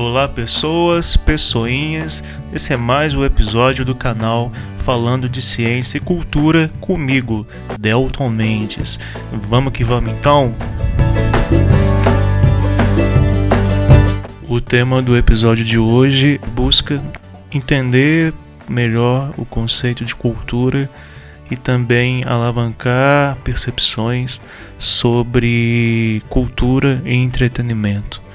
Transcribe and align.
Olá 0.00 0.28
pessoas, 0.28 1.16
pessoinhas, 1.16 2.22
esse 2.52 2.72
é 2.72 2.76
mais 2.76 3.16
um 3.16 3.24
episódio 3.24 3.84
do 3.84 3.96
canal 3.96 4.52
falando 4.84 5.28
de 5.28 5.42
ciência 5.42 5.98
e 5.98 6.00
cultura 6.00 6.70
comigo, 6.80 7.44
Delton 7.80 8.28
Mendes. 8.28 8.96
Vamos 9.50 9.72
que 9.72 9.82
vamos 9.82 10.12
então? 10.12 10.54
O 14.48 14.60
tema 14.60 15.02
do 15.02 15.16
episódio 15.16 15.64
de 15.64 15.80
hoje 15.80 16.40
busca 16.52 17.02
entender 17.52 18.32
melhor 18.68 19.32
o 19.36 19.44
conceito 19.44 20.04
de 20.04 20.14
cultura 20.14 20.88
e 21.50 21.56
também 21.56 22.22
alavancar 22.24 23.36
percepções 23.42 24.40
sobre 24.78 26.22
cultura 26.28 27.02
e 27.04 27.16
entretenimento. 27.16 28.27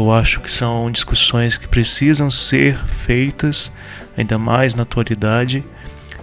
Eu 0.00 0.10
acho 0.10 0.40
que 0.40 0.50
são 0.50 0.90
discussões 0.90 1.58
que 1.58 1.68
precisam 1.68 2.30
ser 2.30 2.78
feitas, 2.86 3.70
ainda 4.16 4.38
mais 4.38 4.74
na 4.74 4.82
atualidade, 4.82 5.62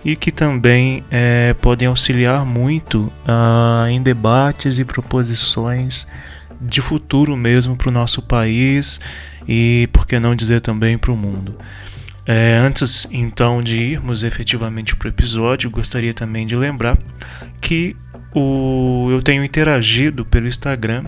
e 0.04 0.16
que 0.16 0.32
também 0.32 1.04
é, 1.12 1.54
podem 1.62 1.88
auxiliar 1.88 2.44
muito 2.44 3.14
uh, 3.28 3.88
em 3.88 4.02
debates 4.02 4.80
e 4.80 4.84
proposições 4.84 6.08
de 6.60 6.82
futuro 6.82 7.38
mesmo 7.38 7.78
para 7.78 7.90
o 7.90 7.92
nosso 7.92 8.20
país 8.20 9.00
e, 9.48 9.88
por 9.94 10.08
que 10.08 10.20
não 10.20 10.36
dizer, 10.36 10.60
também 10.60 10.98
para 10.98 11.12
o 11.12 11.16
mundo. 11.16 11.56
É, 12.26 12.58
antes 12.58 13.08
então 13.12 13.62
de 13.62 13.78
irmos 13.78 14.24
efetivamente 14.24 14.96
para 14.96 15.06
o 15.06 15.10
episódio, 15.10 15.70
gostaria 15.70 16.16
também 16.16 16.48
de 16.48 16.56
lembrar 16.56 16.98
que 17.62 17.96
o, 18.38 19.10
eu 19.12 19.22
tenho 19.22 19.44
interagido 19.44 20.24
pelo 20.24 20.48
Instagram 20.48 21.06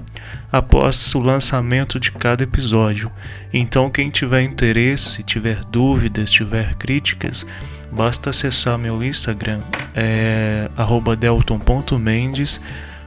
após 0.52 1.14
o 1.14 1.20
lançamento 1.20 2.00
de 2.00 2.12
cada 2.12 2.44
episódio. 2.44 3.12
Então, 3.54 3.90
quem 3.90 4.10
tiver 4.10 4.42
interesse, 4.42 5.24
tiver 5.24 5.64
dúvidas, 5.66 6.32
tiver 6.32 6.74
críticas, 6.76 7.46
basta 7.92 8.32
acessar 8.32 8.78
meu 8.78 9.04
Instagram, 9.04 9.60
é, 9.96 10.70
delton.mendes, 11.20 12.60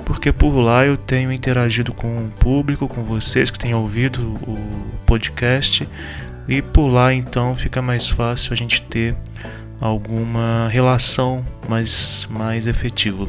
porque 0.04 0.32
por 0.32 0.56
lá 0.58 0.84
eu 0.86 0.96
tenho 0.96 1.32
interagido 1.32 1.92
com 1.92 2.16
o 2.16 2.30
público, 2.38 2.86
com 2.86 3.02
vocês 3.02 3.50
que 3.50 3.58
têm 3.58 3.74
ouvido 3.74 4.20
o 4.42 4.58
podcast 5.06 5.88
e 6.48 6.60
por 6.60 6.88
lá 6.88 7.12
então 7.14 7.54
fica 7.54 7.80
mais 7.80 8.08
fácil 8.08 8.52
a 8.52 8.56
gente 8.56 8.82
ter 8.82 9.14
alguma 9.80 10.68
relação 10.70 11.44
mais, 11.68 12.26
mais 12.30 12.66
efetiva. 12.66 13.26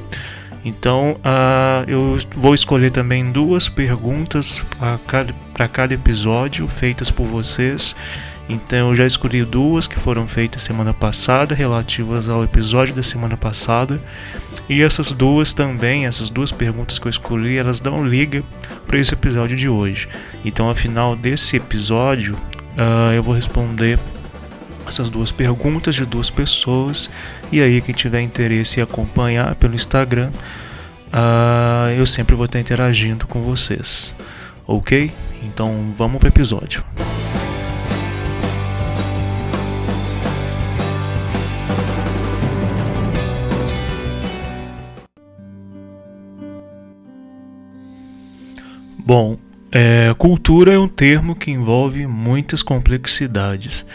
Então 0.65 1.17
uh, 1.19 1.83
eu 1.87 2.17
vou 2.35 2.53
escolher 2.53 2.91
também 2.91 3.31
duas 3.31 3.67
perguntas 3.67 4.63
para 4.79 4.97
cada, 5.07 5.33
cada 5.67 5.93
episódio 5.93 6.67
feitas 6.67 7.11
por 7.11 7.25
vocês. 7.25 7.95
Então 8.47 8.89
eu 8.89 8.95
já 8.95 9.05
escolhi 9.05 9.43
duas 9.43 9.87
que 9.87 9.99
foram 9.99 10.27
feitas 10.27 10.61
semana 10.61 10.93
passada, 10.93 11.55
relativas 11.55 12.27
ao 12.29 12.43
episódio 12.43 12.93
da 12.93 13.03
semana 13.03 13.37
passada. 13.37 13.99
E 14.69 14.81
essas 14.81 15.11
duas 15.11 15.53
também, 15.53 16.05
essas 16.05 16.29
duas 16.29 16.51
perguntas 16.51 16.97
que 16.97 17.07
eu 17.07 17.09
escolhi, 17.09 17.57
elas 17.57 17.79
dão 17.79 18.05
liga 18.07 18.43
para 18.87 18.97
esse 18.97 19.13
episódio 19.13 19.57
de 19.57 19.67
hoje. 19.67 20.07
Então, 20.45 20.67
ao 20.67 20.75
final 20.75 21.15
desse 21.15 21.57
episódio, 21.57 22.35
uh, 22.77 23.11
eu 23.13 23.21
vou 23.21 23.35
responder 23.35 23.99
essas 24.87 25.09
duas 25.09 25.31
perguntas 25.31 25.95
de 25.95 26.05
duas 26.05 26.29
pessoas. 26.29 27.09
E 27.51 27.61
aí, 27.61 27.81
quem 27.81 27.93
tiver 27.93 28.21
interesse 28.21 28.79
em 28.79 28.83
acompanhar 28.83 29.55
pelo 29.55 29.75
Instagram, 29.75 30.31
uh, 31.11 31.89
eu 31.97 32.05
sempre 32.05 32.35
vou 32.35 32.45
estar 32.45 32.59
interagindo 32.59 33.27
com 33.27 33.41
vocês. 33.41 34.13
Ok? 34.65 35.11
Então 35.43 35.93
vamos 35.97 36.19
para 36.19 36.27
o 36.27 36.29
episódio. 36.29 36.83
Bom, 49.05 49.37
é, 49.69 50.13
cultura 50.17 50.73
é 50.73 50.79
um 50.79 50.87
termo 50.87 51.35
que 51.35 51.51
envolve 51.51 52.07
muitas 52.07 52.63
complexidades. 52.63 53.85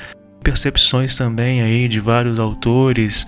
Percepções 0.49 1.15
também 1.15 1.61
aí 1.61 1.87
de 1.89 2.01
vários 2.01 2.39
autores, 2.39 3.27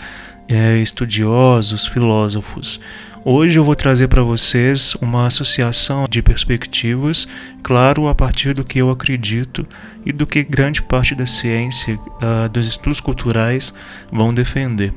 é, 0.48 0.78
estudiosos, 0.78 1.86
filósofos. 1.86 2.80
Hoje 3.22 3.58
eu 3.58 3.62
vou 3.62 3.76
trazer 3.76 4.08
para 4.08 4.22
vocês 4.22 4.94
uma 5.02 5.26
associação 5.26 6.06
de 6.08 6.22
perspectivas, 6.22 7.28
claro, 7.62 8.08
a 8.08 8.14
partir 8.14 8.54
do 8.54 8.64
que 8.64 8.78
eu 8.78 8.88
acredito 8.88 9.66
e 10.06 10.12
do 10.12 10.26
que 10.26 10.42
grande 10.42 10.80
parte 10.80 11.14
da 11.14 11.26
ciência, 11.26 11.94
uh, 11.96 12.48
dos 12.48 12.66
estudos 12.66 13.00
culturais, 13.00 13.74
vão 14.10 14.32
defender. 14.32 14.90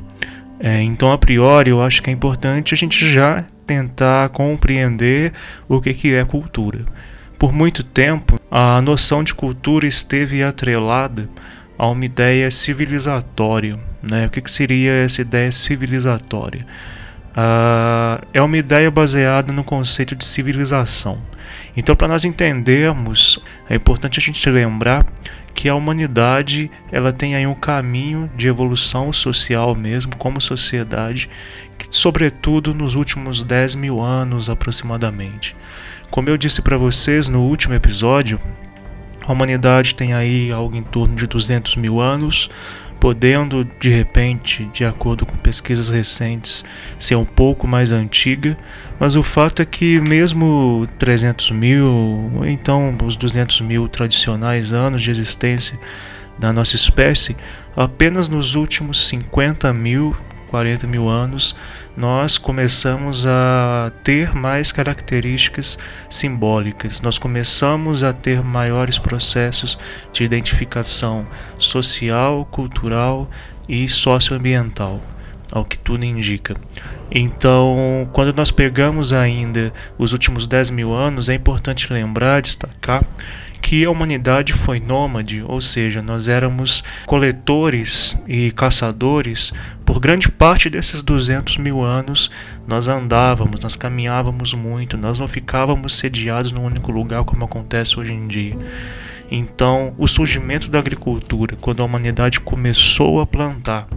É, 0.62 0.82
então, 0.82 1.12
a 1.12 1.18
priori, 1.18 1.72
eu 1.72 1.82
acho 1.82 2.02
que 2.02 2.10
é 2.10 2.14
importante 2.14 2.74
a 2.74 2.78
gente 2.78 3.06
já 3.06 3.44
tentar 3.68 4.30
compreender 4.30 5.34
o 5.68 5.82
que, 5.82 5.94
que 5.94 6.14
é 6.14 6.24
cultura. 6.24 6.86
Por 7.38 7.52
muito 7.52 7.84
tempo, 7.84 8.40
a 8.50 8.82
noção 8.82 9.26
de 9.26 9.34
cultura 9.34 9.86
esteve 9.86 10.42
atrelada 10.42 11.28
a 11.84 11.90
uma 11.90 12.06
ideia 12.06 12.50
civilizatória. 12.50 13.78
Né? 14.02 14.26
O 14.26 14.30
que, 14.30 14.42
que 14.42 14.50
seria 14.50 14.92
essa 15.04 15.22
ideia 15.22 15.52
civilizatória? 15.52 16.66
Uh, 17.32 18.26
é 18.34 18.42
uma 18.42 18.58
ideia 18.58 18.90
baseada 18.90 19.52
no 19.52 19.66
conceito 19.66 20.16
de 20.16 20.24
civilização. 20.24 21.22
Então, 21.76 21.94
para 21.94 22.08
nós 22.08 22.24
entendermos, 22.24 23.38
é 23.70 23.76
importante 23.76 24.18
a 24.18 24.22
gente 24.22 24.50
lembrar 24.50 25.06
que 25.54 25.68
a 25.68 25.76
humanidade 25.76 26.72
ela 26.90 27.12
tem 27.12 27.36
aí 27.36 27.46
um 27.46 27.54
caminho 27.54 28.32
de 28.36 28.48
evolução 28.48 29.12
social 29.12 29.76
mesmo, 29.76 30.16
como 30.16 30.40
sociedade, 30.40 31.30
que, 31.78 31.88
sobretudo 31.92 32.74
nos 32.74 32.96
últimos 32.96 33.44
10 33.44 33.76
mil 33.76 34.02
anos 34.02 34.50
aproximadamente. 34.50 35.54
Como 36.10 36.30
eu 36.30 36.38
disse 36.38 36.62
para 36.62 36.78
vocês 36.78 37.28
no 37.28 37.42
último 37.42 37.74
episódio, 37.74 38.40
a 39.26 39.32
humanidade 39.32 39.96
tem 39.96 40.14
aí 40.14 40.52
algo 40.52 40.76
em 40.76 40.84
torno 40.84 41.16
de 41.16 41.26
200 41.26 41.76
mil 41.76 42.00
anos, 42.00 42.50
podendo 43.00 43.68
de 43.80 43.90
repente, 43.90 44.66
de 44.74 44.86
acordo 44.86 45.26
com 45.26 45.36
pesquisas 45.38 45.90
recentes, 45.90 46.64
ser 46.98 47.16
um 47.16 47.26
pouco 47.26 47.68
mais 47.68 47.92
antiga, 47.92 48.58
mas 49.00 49.16
o 49.16 49.24
fato 49.24 49.62
é 49.62 49.66
que 49.66 50.00
mesmo 50.00 50.88
300 51.00 51.52
mil, 51.52 51.86
ou 52.36 52.46
então 52.46 52.96
os 53.04 53.16
200 53.16 53.62
mil 53.62 53.88
tradicionais 53.88 54.72
anos 54.72 55.02
de 55.02 55.12
existência 55.12 55.78
da 56.38 56.54
nossa 56.54 56.76
espécie, 56.76 57.36
apenas 57.76 58.30
nos 58.30 58.56
últimos 58.56 59.08
50 59.08 59.72
mil 59.74 60.16
40 60.54 60.86
mil 60.86 61.10
anos, 61.10 61.56
nós 61.98 62.38
começamos 62.38 63.26
a 63.26 63.92
ter 64.04 64.36
mais 64.36 64.72
características 64.72 65.80
simbólicas, 66.08 67.02
nós 67.02 67.18
começamos 67.18 68.04
a 68.04 68.14
ter 68.14 68.44
maiores 68.44 69.00
processos 69.00 69.80
de 70.14 70.24
identificação 70.24 71.26
social, 71.58 72.46
cultural 72.52 73.28
e 73.68 73.90
socioambiental, 73.90 75.02
ao 75.52 75.66
que 75.66 75.80
tudo 75.80 76.06
indica. 76.06 76.56
Então, 77.10 78.08
quando 78.14 78.32
nós 78.32 78.52
pegamos 78.52 79.12
ainda 79.12 79.74
os 79.98 80.14
últimos 80.14 80.46
10 80.46 80.70
mil 80.70 80.94
anos, 80.94 81.30
é 81.30 81.34
importante 81.34 81.92
lembrar, 81.92 82.44
destacar 82.44 83.04
que 83.64 83.86
a 83.86 83.90
humanidade 83.90 84.52
foi 84.52 84.78
nômade, 84.78 85.42
ou 85.48 85.62
seja, 85.62 86.02
nós 86.02 86.28
éramos 86.28 86.84
coletores 87.06 88.22
e 88.28 88.52
caçadores 88.52 89.54
por 89.86 90.02
grande 90.02 90.30
parte 90.30 90.70
desses 90.70 91.02
200 91.02 91.58
mil 91.58 91.82
anos. 91.82 92.30
Nós 92.68 92.90
andávamos, 92.90 93.62
nós 93.62 93.78
caminhávamos 93.78 94.54
muito, 94.54 94.98
nós 94.98 95.18
não 95.18 95.30
ficávamos 95.30 95.96
sediados 95.96 96.52
num 96.52 96.66
único 96.66 96.92
lugar 96.92 97.24
como 97.24 97.46
acontece 97.46 97.98
hoje 97.98 98.14
em 98.14 98.28
dia. 98.28 98.58
Então, 99.32 99.96
o 99.98 100.10
surgimento 100.10 100.70
da 100.70 100.80
agricultura, 100.80 101.56
quando 101.60 101.82
a 101.82 101.86
humanidade 101.86 102.42
começou 102.42 103.22
a 103.22 103.26
plantar, 103.26 103.88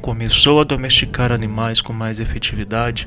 começou 0.00 0.62
a 0.62 0.64
domesticar 0.64 1.30
animais 1.30 1.82
com 1.82 1.92
mais 1.92 2.20
efetividade, 2.20 3.06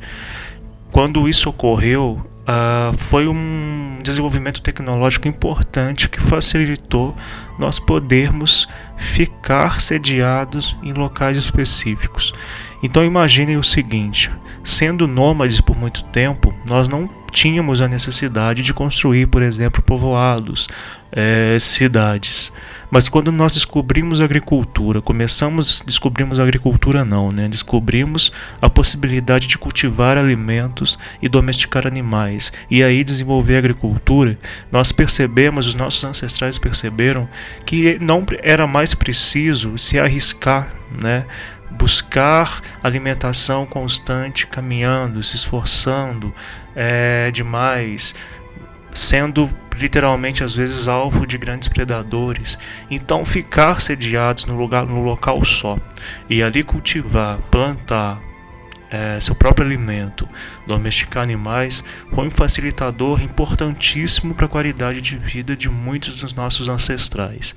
quando 0.92 1.28
isso 1.28 1.50
ocorreu, 1.50 2.22
uh, 2.42 2.98
foi 2.98 3.28
um 3.28 4.00
desenvolvimento 4.02 4.62
tecnológico 4.62 5.28
importante 5.28 6.10
que 6.10 6.22
facilitou 6.22 7.16
nós 7.58 7.80
podermos 7.80 8.68
ficar 8.98 9.82
sediados 9.82 10.76
em 10.84 10.94
locais 10.94 11.38
específicos. 11.38 12.34
Então 12.84 13.06
imaginem 13.06 13.58
o 13.58 13.64
seguinte: 13.64 14.32
sendo 14.64 15.08
nômades 15.08 15.62
por 15.62 15.76
muito 15.76 16.04
tempo, 16.06 16.54
nós 16.68 16.88
não 16.88 17.10
tínhamos 17.32 17.82
a 17.82 17.88
necessidade 17.88 18.62
de 18.62 18.74
construir, 18.74 19.28
por 19.28 19.42
exemplo, 19.42 19.82
povoados, 19.82 20.68
é, 21.12 21.58
cidades. 21.60 22.52
Mas 22.92 23.08
quando 23.08 23.32
nós 23.32 23.54
descobrimos 23.54 24.20
a 24.20 24.26
agricultura, 24.26 25.02
começamos, 25.02 25.82
descobrimos 25.86 26.42
a 26.42 26.44
agricultura 26.44 27.06
não, 27.06 27.32
né? 27.32 27.48
Descobrimos 27.48 28.34
a 28.62 28.70
possibilidade 28.70 29.48
de 29.48 29.58
cultivar 29.58 30.18
alimentos 30.18 31.00
e 31.22 31.30
domesticar 31.30 31.88
animais 31.88 32.52
e 32.70 32.84
aí 32.84 33.02
desenvolver 33.02 33.56
a 33.56 33.60
agricultura, 33.60 34.38
nós 34.70 34.92
percebemos, 34.92 35.68
os 35.68 35.76
nossos 35.76 36.04
ancestrais 36.04 36.58
perceberam 36.58 37.30
que 37.66 37.98
não 38.02 38.26
era 38.44 38.68
mais 38.68 38.94
preciso 38.94 39.78
se 39.78 39.98
arriscar, 39.98 40.68
né? 40.92 41.26
buscar 41.72 42.62
alimentação 42.84 43.66
constante, 43.66 44.46
caminhando, 44.46 45.24
se 45.24 45.38
esforçando 45.38 46.36
é, 46.76 47.32
demais, 47.32 48.14
sendo 48.94 49.50
literalmente 49.78 50.44
às 50.44 50.56
vezes 50.56 50.88
alvo 50.88 51.26
de 51.26 51.38
grandes 51.38 51.68
predadores. 51.68 52.58
Então 52.90 53.26
ficar 53.26 53.82
sediados 53.82 54.46
no 54.46 54.56
lugar 54.56 54.86
no 54.86 55.02
local 55.02 55.44
só 55.46 55.78
e 56.30 56.42
ali 56.44 56.64
cultivar, 56.64 57.38
plantar, 57.50 58.20
é, 58.92 59.18
seu 59.22 59.34
próprio 59.34 59.66
alimento, 59.66 60.28
domesticar 60.68 61.24
animais, 61.24 61.82
foi 62.14 62.28
um 62.28 62.32
facilitador 62.32 63.24
importantíssimo 63.24 64.36
para 64.36 64.48
a 64.48 64.50
qualidade 64.50 65.00
de 65.00 65.16
vida 65.16 65.56
de 65.56 65.70
muitos 65.70 66.20
dos 66.20 66.34
nossos 66.34 66.68
ancestrais. 66.68 67.56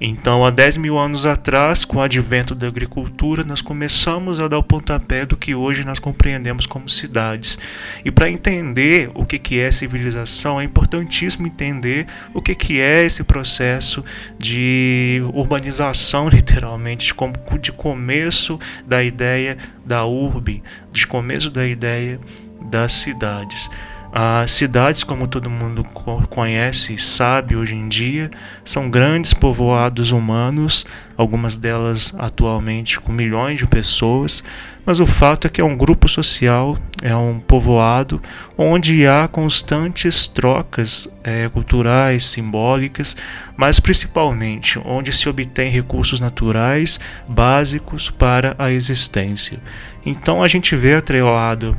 Então, 0.00 0.44
há 0.44 0.50
10 0.50 0.76
mil 0.76 0.98
anos 0.98 1.24
atrás, 1.24 1.84
com 1.84 1.98
o 1.98 2.02
advento 2.02 2.54
da 2.54 2.66
agricultura, 2.66 3.42
nós 3.42 3.62
começamos 3.62 4.38
a 4.38 4.46
dar 4.46 4.58
o 4.58 4.62
pontapé 4.62 5.24
do 5.24 5.36
que 5.36 5.54
hoje 5.54 5.84
nós 5.84 5.98
compreendemos 5.98 6.66
como 6.66 6.88
cidades. 6.88 7.58
E 8.04 8.10
para 8.10 8.30
entender 8.30 9.10
o 9.14 9.24
que, 9.24 9.38
que 9.38 9.58
é 9.58 9.72
civilização, 9.72 10.60
é 10.60 10.64
importantíssimo 10.64 11.46
entender 11.46 12.06
o 12.34 12.42
que, 12.42 12.54
que 12.54 12.78
é 12.80 13.04
esse 13.04 13.24
processo 13.24 14.04
de 14.38 15.22
urbanização, 15.32 16.28
literalmente, 16.30 17.14
de, 17.60 17.72
começo 17.72 18.60
da 18.86 19.02
ideia 19.02 19.56
da 19.84 20.04
urbe, 20.04 20.62
de 20.92 21.06
começo 21.06 21.50
da 21.50 21.64
ideia 21.64 22.20
das 22.60 22.92
cidades. 22.92 23.70
As 24.18 24.52
cidades, 24.52 25.04
como 25.04 25.28
todo 25.28 25.50
mundo 25.50 25.84
conhece 26.30 26.94
e 26.94 26.98
sabe 26.98 27.54
hoje 27.54 27.74
em 27.74 27.86
dia, 27.86 28.30
são 28.64 28.88
grandes 28.88 29.34
povoados 29.34 30.10
humanos, 30.10 30.86
algumas 31.18 31.58
delas 31.58 32.14
atualmente 32.18 32.98
com 32.98 33.12
milhões 33.12 33.58
de 33.58 33.66
pessoas, 33.66 34.42
mas 34.86 35.00
o 35.00 35.06
fato 35.06 35.46
é 35.46 35.50
que 35.50 35.60
é 35.60 35.64
um 35.64 35.76
grupo 35.76 36.08
social, 36.08 36.78
é 37.02 37.14
um 37.14 37.38
povoado 37.38 38.22
onde 38.56 39.06
há 39.06 39.28
constantes 39.28 40.26
trocas 40.26 41.06
é, 41.22 41.50
culturais, 41.50 42.24
simbólicas, 42.24 43.14
mas 43.54 43.78
principalmente 43.78 44.78
onde 44.78 45.12
se 45.12 45.28
obtém 45.28 45.70
recursos 45.70 46.20
naturais 46.20 46.98
básicos 47.28 48.08
para 48.08 48.56
a 48.58 48.72
existência. 48.72 49.60
Então 50.06 50.42
a 50.42 50.48
gente 50.48 50.74
vê 50.74 50.94
atrelado 50.94 51.76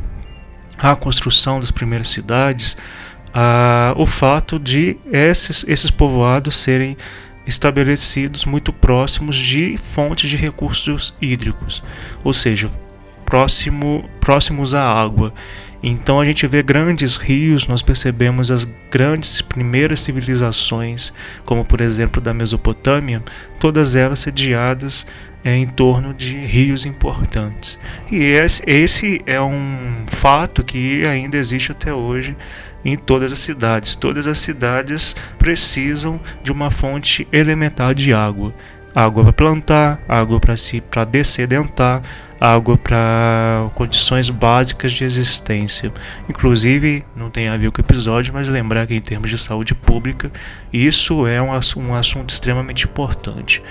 a 0.78 0.96
construção 0.96 1.60
das 1.60 1.72
primeiras 1.72 2.10
cidades, 2.10 2.78
a, 3.34 3.94
o 3.98 4.06
fato 4.06 4.60
de 4.60 4.98
esses, 5.12 5.66
esses 5.68 5.92
povoados 5.92 6.56
serem 6.56 6.98
estabelecidos 7.46 8.46
muito 8.46 8.74
próximos 8.74 9.36
de 9.36 9.78
fontes 9.78 10.30
de 10.30 10.36
recursos 10.36 11.14
hídricos, 11.22 11.82
ou 12.24 12.34
seja, 12.34 12.70
próximo, 13.26 14.08
próximos 14.20 14.74
à 14.74 14.84
água. 14.84 15.34
Então 15.90 16.20
a 16.20 16.26
gente 16.26 16.46
vê 16.48 16.62
grandes 16.62 17.16
rios, 17.16 17.66
nós 17.66 17.82
percebemos 17.82 18.52
as 18.52 18.68
grandes 18.92 19.40
primeiras 19.40 20.02
civilizações, 20.02 21.14
como 21.46 21.64
por 21.64 21.80
exemplo 21.80 22.22
da 22.22 22.34
Mesopotâmia, 22.34 23.24
todas 23.58 23.96
elas 23.96 24.20
sediadas 24.20 25.08
é, 25.46 25.56
em 25.56 25.66
torno 25.66 26.14
de 26.14 26.36
rios 26.46 26.86
importantes. 26.86 27.80
E 28.12 28.22
esse, 28.22 28.62
esse 28.68 29.22
é 29.26 29.42
um 29.42 30.04
fato 30.08 30.62
que 30.62 31.06
ainda 31.06 31.38
existe 31.38 31.72
até 31.72 31.94
hoje 31.94 32.36
em 32.84 32.98
todas 32.98 33.32
as 33.32 33.40
cidades. 33.40 33.96
Todas 33.96 34.28
as 34.28 34.40
cidades 34.40 35.16
precisam 35.40 36.20
de 36.44 36.52
uma 36.52 36.70
fonte 36.70 37.26
elementar 37.32 37.96
de 37.96 38.14
água. 38.14 38.54
Água 38.94 39.24
para 39.24 39.34
plantar, 39.34 40.02
água 40.10 40.38
para 40.38 40.58
se 40.58 40.82
para 40.82 41.06
descedentar, 41.06 42.02
água 42.40 42.78
para 42.78 43.70
condições 43.76 44.30
básicas 44.30 44.92
de 44.92 45.04
existência. 45.04 45.92
Inclusive, 46.30 47.04
não 47.16 47.30
tem 47.30 47.48
a 47.48 47.58
ver 47.58 47.72
com 47.72 47.82
o 47.82 47.84
episódio, 47.84 48.34
mas 48.34 48.48
lembrar 48.48 48.88
que 48.88 48.94
em 48.96 49.02
termos 49.02 49.30
de 49.30 49.38
saúde 49.38 49.74
pública, 49.74 50.32
isso 50.72 51.26
é 51.26 51.42
um, 51.42 51.50
um 51.78 51.96
assunto 51.96 52.30
extremamente 52.30 52.86
importante. 52.86 53.62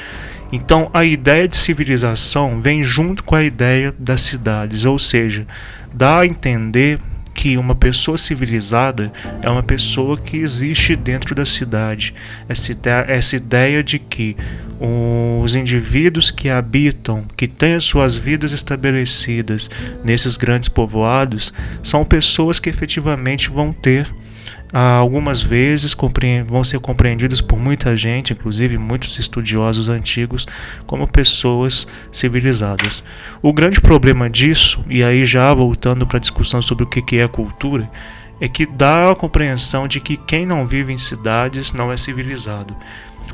Então, 0.52 0.90
a 0.94 1.04
ideia 1.04 1.48
de 1.48 1.56
civilização 1.56 2.60
vem 2.60 2.82
junto 2.82 3.24
com 3.24 3.34
a 3.34 3.42
ideia 3.42 3.94
das 3.98 4.20
cidades, 4.22 4.84
ou 4.84 4.98
seja, 4.98 5.46
dá 5.92 6.20
a 6.20 6.26
entender 6.26 7.00
que 7.36 7.58
uma 7.58 7.74
pessoa 7.74 8.16
civilizada 8.16 9.12
é 9.42 9.50
uma 9.50 9.62
pessoa 9.62 10.16
que 10.16 10.38
existe 10.38 10.96
dentro 10.96 11.34
da 11.34 11.44
cidade. 11.44 12.14
Essa 12.48 12.72
ideia, 12.72 13.04
essa 13.06 13.36
ideia 13.36 13.84
de 13.84 13.98
que 13.98 14.34
os 15.42 15.54
indivíduos 15.54 16.30
que 16.30 16.48
habitam, 16.48 17.24
que 17.36 17.46
têm 17.46 17.74
as 17.74 17.84
suas 17.84 18.16
vidas 18.16 18.52
estabelecidas 18.52 19.70
nesses 20.02 20.36
grandes 20.36 20.68
povoados, 20.68 21.52
são 21.82 22.04
pessoas 22.04 22.58
que 22.58 22.70
efetivamente 22.70 23.50
vão 23.50 23.72
ter 23.72 24.10
algumas 24.78 25.40
vezes 25.40 25.96
vão 26.46 26.62
ser 26.62 26.78
compreendidos 26.80 27.40
por 27.40 27.58
muita 27.58 27.96
gente, 27.96 28.32
inclusive 28.32 28.76
muitos 28.76 29.18
estudiosos 29.18 29.88
antigos, 29.88 30.46
como 30.86 31.06
pessoas 31.08 31.86
civilizadas. 32.12 33.02
O 33.40 33.52
grande 33.52 33.80
problema 33.80 34.28
disso, 34.28 34.84
e 34.88 35.02
aí 35.02 35.24
já 35.24 35.52
voltando 35.54 36.06
para 36.06 36.18
a 36.18 36.20
discussão 36.20 36.60
sobre 36.60 36.84
o 36.84 36.86
que 36.86 37.16
é 37.16 37.26
cultura, 37.26 37.90
é 38.38 38.48
que 38.48 38.66
dá 38.66 39.10
a 39.10 39.14
compreensão 39.14 39.88
de 39.88 39.98
que 39.98 40.16
quem 40.16 40.44
não 40.44 40.66
vive 40.66 40.92
em 40.92 40.98
cidades 40.98 41.72
não 41.72 41.90
é 41.90 41.96
civilizado. 41.96 42.76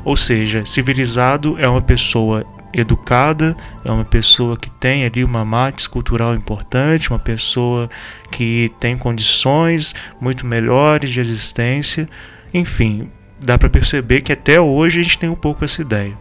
Ou 0.05 0.15
seja, 0.15 0.65
civilizado 0.65 1.57
é 1.59 1.67
uma 1.67 1.81
pessoa 1.81 2.45
educada, 2.73 3.55
é 3.85 3.91
uma 3.91 4.03
pessoa 4.03 4.57
que 4.57 4.69
tem 4.69 5.05
ali 5.05 5.23
uma 5.23 5.45
matriz 5.45 5.87
cultural 5.87 6.33
importante, 6.33 7.09
uma 7.09 7.19
pessoa 7.19 7.89
que 8.31 8.71
tem 8.79 8.97
condições 8.97 9.93
muito 10.19 10.45
melhores 10.45 11.11
de 11.11 11.19
existência. 11.19 12.09
Enfim, 12.53 13.09
dá 13.39 13.57
para 13.57 13.69
perceber 13.69 14.21
que 14.21 14.33
até 14.33 14.59
hoje 14.59 14.99
a 14.99 15.03
gente 15.03 15.19
tem 15.19 15.29
um 15.29 15.35
pouco 15.35 15.63
essa 15.63 15.81
ideia. 15.81 16.13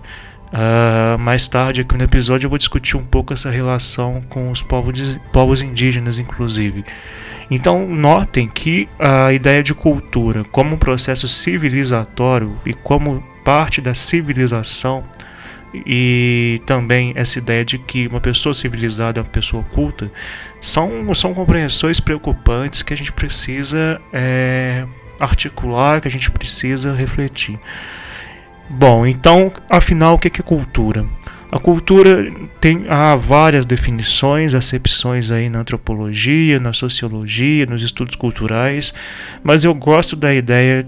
Uh, 0.53 1.19
mais 1.19 1.49
tarde 1.49 1.81
aqui 1.81 1.97
no 1.97 2.05
episódio 2.05 2.45
eu 2.45 2.51
vou 2.51 2.59
discutir 2.59 2.95
um 2.99 3.05
pouco 3.05 3.33
essa 3.33 3.51
relação 3.51 4.23
com 4.29 4.51
os 4.51 4.61
povos, 4.61 5.19
povos 5.33 5.63
indígenas, 5.63 6.19
inclusive. 6.19 6.85
Então, 7.51 7.87
notem 7.87 8.47
que 8.47 8.89
a 8.99 9.33
ideia 9.33 9.63
de 9.63 9.75
cultura 9.75 10.45
como 10.45 10.75
um 10.75 10.79
processo 10.79 11.27
civilizatório 11.27 12.59
e 12.65 12.73
como 12.73 13.23
parte 13.45 13.81
da 13.81 13.95
civilização 13.95 15.05
e 15.75 16.61
também 16.67 17.13
essa 17.17 17.39
ideia 17.39 17.65
de 17.65 17.79
que 17.79 18.07
uma 18.07 18.21
pessoa 18.21 18.55
civilizada 18.55 19.21
é 19.21 19.23
uma 19.23 19.29
pessoa 19.29 19.63
culta 19.73 20.11
são, 20.61 21.13
são 21.15 21.35
compreensões 21.35 21.99
preocupantes 21.99 22.83
que 22.83 22.93
a 22.93 22.97
gente 22.97 23.13
precisa 23.13 24.01
é, 24.13 24.85
articular, 25.19 26.01
que 26.01 26.09
a 26.09 26.11
gente 26.11 26.31
precisa 26.31 26.95
refletir. 26.95 27.59
Bom, 28.69 29.07
então, 29.07 29.53
afinal, 29.69 30.15
o 30.15 30.19
que 30.19 30.29
é 30.29 30.43
cultura? 30.43 31.05
A 31.51 31.59
cultura 31.59 32.33
tem 32.61 32.87
há 32.89 33.15
várias 33.15 33.67
definições, 33.67 34.55
acepções 34.55 35.31
aí 35.31 35.51
na 35.51 35.59
antropologia, 35.59 36.59
na 36.59 36.73
sociologia, 36.73 37.67
nos 37.67 37.83
estudos 37.83 38.17
culturais, 38.17 38.95
mas 39.43 39.63
eu 39.63 39.75
gosto 39.75 40.17
da 40.17 40.33
ideia 40.33 40.87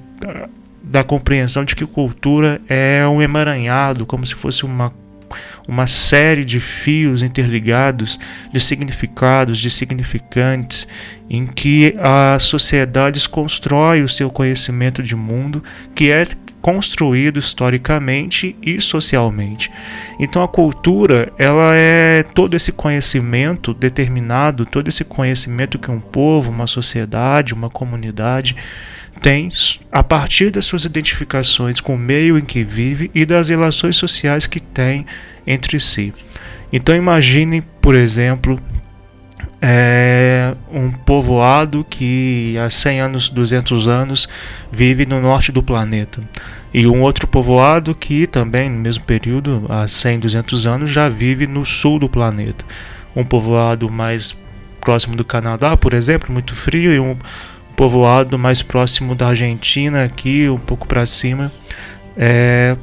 da 0.84 1.02
compreensão 1.02 1.64
de 1.64 1.74
que 1.74 1.86
cultura 1.86 2.60
é 2.68 3.06
um 3.08 3.22
emaranhado, 3.22 4.04
como 4.04 4.26
se 4.26 4.34
fosse 4.34 4.64
uma, 4.64 4.92
uma 5.66 5.86
série 5.86 6.44
de 6.44 6.60
fios 6.60 7.22
interligados 7.22 8.18
de 8.52 8.60
significados, 8.60 9.58
de 9.58 9.70
significantes, 9.70 10.86
em 11.28 11.46
que 11.46 11.96
as 11.98 12.42
sociedades 12.42 13.26
constroem 13.26 14.02
o 14.02 14.08
seu 14.08 14.30
conhecimento 14.30 15.02
de 15.02 15.16
mundo, 15.16 15.64
que 15.94 16.12
é 16.12 16.26
construído 16.60 17.38
historicamente 17.38 18.56
e 18.62 18.80
socialmente. 18.80 19.70
Então 20.18 20.42
a 20.42 20.48
cultura, 20.48 21.30
ela 21.38 21.72
é 21.74 22.22
todo 22.22 22.54
esse 22.56 22.72
conhecimento 22.72 23.74
determinado, 23.74 24.64
todo 24.64 24.88
esse 24.88 25.04
conhecimento 25.04 25.78
que 25.78 25.90
um 25.90 26.00
povo, 26.00 26.50
uma 26.50 26.66
sociedade, 26.66 27.52
uma 27.52 27.68
comunidade 27.68 28.56
tem 29.20 29.50
a 29.90 30.02
partir 30.02 30.50
das 30.50 30.64
suas 30.64 30.84
identificações 30.84 31.80
com 31.80 31.94
o 31.94 31.98
meio 31.98 32.38
em 32.38 32.44
que 32.44 32.62
vive 32.62 33.10
e 33.14 33.24
das 33.24 33.48
relações 33.48 33.96
sociais 33.96 34.46
que 34.46 34.60
tem 34.60 35.06
entre 35.46 35.78
si. 35.80 36.12
Então 36.72 36.94
imagine, 36.94 37.62
por 37.80 37.94
exemplo, 37.94 38.60
é 39.60 40.54
um 40.70 40.90
povoado 40.90 41.86
que 41.88 42.54
há 42.58 42.68
100 42.68 43.00
anos, 43.00 43.28
200 43.30 43.88
anos 43.88 44.28
vive 44.70 45.06
no 45.06 45.20
norte 45.20 45.50
do 45.50 45.62
planeta. 45.62 46.20
E 46.72 46.86
um 46.86 47.02
outro 47.02 47.26
povoado 47.26 47.94
que 47.94 48.26
também 48.26 48.68
no 48.68 48.78
mesmo 48.78 49.04
período, 49.04 49.64
há 49.68 49.86
100, 49.86 50.18
200 50.18 50.66
anos, 50.66 50.90
já 50.90 51.08
vive 51.08 51.46
no 51.46 51.64
sul 51.64 51.98
do 51.98 52.08
planeta. 52.08 52.64
Um 53.14 53.24
povoado 53.24 53.88
mais 53.88 54.36
próximo 54.80 55.16
do 55.16 55.24
Canadá, 55.24 55.76
por 55.76 55.94
exemplo, 55.94 56.32
muito 56.32 56.54
frio, 56.54 56.92
e 56.92 56.98
um 56.98 57.16
povoado 57.76 58.38
mais 58.38 58.62
próximo 58.62 59.14
da 59.14 59.28
Argentina, 59.28 60.04
aqui 60.04 60.48
um 60.48 60.58
pouco 60.58 60.86
para 60.86 61.04
cima, 61.06 61.52
é 62.16 62.76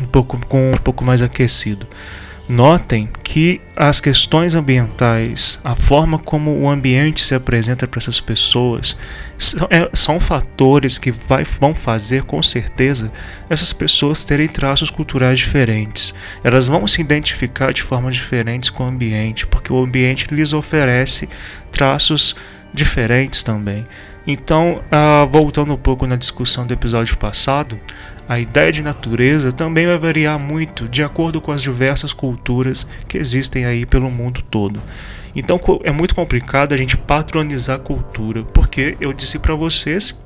um 0.00 0.04
pouco 0.04 0.38
com 0.46 0.70
um 0.70 0.78
pouco 0.78 1.04
mais 1.04 1.22
aquecido. 1.22 1.86
Notem 2.48 3.08
que 3.24 3.60
as 3.74 4.00
questões 4.00 4.54
ambientais, 4.54 5.58
a 5.64 5.74
forma 5.74 6.16
como 6.16 6.56
o 6.56 6.70
ambiente 6.70 7.26
se 7.26 7.34
apresenta 7.34 7.88
para 7.88 7.98
essas 7.98 8.20
pessoas, 8.20 8.96
são, 9.36 9.66
é, 9.68 9.90
são 9.92 10.20
fatores 10.20 10.96
que 10.96 11.10
vai, 11.10 11.42
vão 11.42 11.74
fazer 11.74 12.22
com 12.22 12.40
certeza 12.44 13.10
essas 13.50 13.72
pessoas 13.72 14.22
terem 14.22 14.46
traços 14.46 14.90
culturais 14.90 15.40
diferentes. 15.40 16.14
Elas 16.44 16.68
vão 16.68 16.86
se 16.86 17.00
identificar 17.00 17.72
de 17.72 17.82
formas 17.82 18.14
diferentes 18.14 18.70
com 18.70 18.84
o 18.84 18.88
ambiente, 18.88 19.44
porque 19.44 19.72
o 19.72 19.82
ambiente 19.82 20.32
lhes 20.32 20.52
oferece 20.52 21.28
traços 21.72 22.28
diferentes 22.28 22.55
também. 23.44 23.84
Então, 24.26 24.82
uh, 24.86 25.26
voltando 25.26 25.72
um 25.72 25.76
pouco 25.76 26.06
na 26.06 26.16
discussão 26.16 26.66
do 26.66 26.74
episódio 26.74 27.16
passado, 27.16 27.78
a 28.28 28.38
ideia 28.40 28.72
de 28.72 28.82
natureza 28.82 29.52
também 29.52 29.86
vai 29.86 29.98
variar 29.98 30.38
muito 30.38 30.88
de 30.88 31.02
acordo 31.02 31.40
com 31.40 31.52
as 31.52 31.62
diversas 31.62 32.12
culturas 32.12 32.86
que 33.06 33.18
existem 33.18 33.64
aí 33.64 33.86
pelo 33.86 34.10
mundo 34.10 34.42
todo. 34.50 34.80
Então 35.34 35.60
é 35.84 35.92
muito 35.92 36.14
complicado 36.14 36.72
a 36.72 36.76
gente 36.76 36.96
patronizar 36.96 37.78
cultura, 37.78 38.42
porque 38.42 38.96
eu 39.00 39.12
disse 39.12 39.38
para 39.38 39.54
vocês 39.54 40.16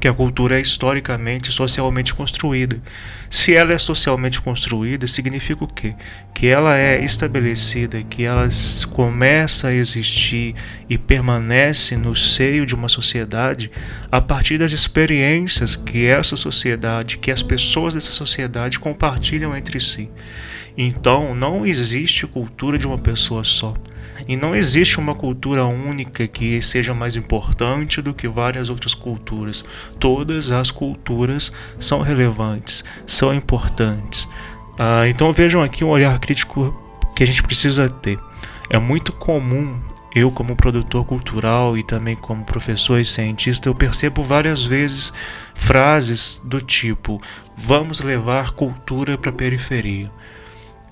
que 0.00 0.08
a 0.08 0.14
cultura 0.14 0.56
é 0.56 0.60
historicamente, 0.60 1.52
socialmente 1.52 2.14
construída. 2.14 2.80
Se 3.28 3.54
ela 3.54 3.74
é 3.74 3.78
socialmente 3.78 4.40
construída, 4.40 5.06
significa 5.06 5.62
o 5.62 5.68
quê? 5.68 5.94
Que 6.34 6.46
ela 6.46 6.76
é 6.76 7.04
estabelecida, 7.04 8.02
que 8.02 8.24
ela 8.24 8.48
começa 8.92 9.68
a 9.68 9.74
existir 9.74 10.54
e 10.88 10.96
permanece 10.96 11.96
no 11.96 12.16
seio 12.16 12.64
de 12.64 12.74
uma 12.74 12.88
sociedade 12.88 13.70
a 14.10 14.20
partir 14.20 14.56
das 14.56 14.72
experiências 14.72 15.76
que 15.76 16.06
essa 16.06 16.36
sociedade, 16.36 17.18
que 17.18 17.30
as 17.30 17.42
pessoas 17.42 17.92
dessa 17.92 18.10
sociedade 18.10 18.80
compartilham 18.80 19.54
entre 19.54 19.78
si. 19.78 20.08
Então, 20.76 21.34
não 21.34 21.66
existe 21.66 22.26
cultura 22.26 22.78
de 22.78 22.86
uma 22.86 22.98
pessoa 22.98 23.44
só. 23.44 23.74
E 24.30 24.36
não 24.36 24.54
existe 24.54 25.00
uma 25.00 25.12
cultura 25.12 25.64
única 25.64 26.24
que 26.28 26.62
seja 26.62 26.94
mais 26.94 27.16
importante 27.16 28.00
do 28.00 28.14
que 28.14 28.28
várias 28.28 28.68
outras 28.68 28.94
culturas. 28.94 29.64
Todas 29.98 30.52
as 30.52 30.70
culturas 30.70 31.50
são 31.80 32.00
relevantes, 32.00 32.84
são 33.08 33.34
importantes. 33.34 34.28
Ah, 34.78 35.08
então 35.08 35.32
vejam 35.32 35.60
aqui 35.60 35.82
um 35.82 35.88
olhar 35.88 36.16
crítico 36.20 36.72
que 37.16 37.24
a 37.24 37.26
gente 37.26 37.42
precisa 37.42 37.90
ter. 37.90 38.20
É 38.70 38.78
muito 38.78 39.12
comum 39.12 39.76
eu 40.14 40.30
como 40.30 40.54
produtor 40.54 41.04
cultural 41.04 41.76
e 41.76 41.82
também 41.82 42.14
como 42.14 42.44
professor 42.44 43.00
e 43.00 43.04
cientista, 43.04 43.68
eu 43.68 43.74
percebo 43.74 44.22
várias 44.22 44.64
vezes 44.64 45.12
frases 45.56 46.40
do 46.44 46.60
tipo: 46.60 47.20
vamos 47.56 48.00
levar 48.00 48.52
cultura 48.52 49.18
para 49.18 49.30
a 49.30 49.34
periferia. 49.34 50.08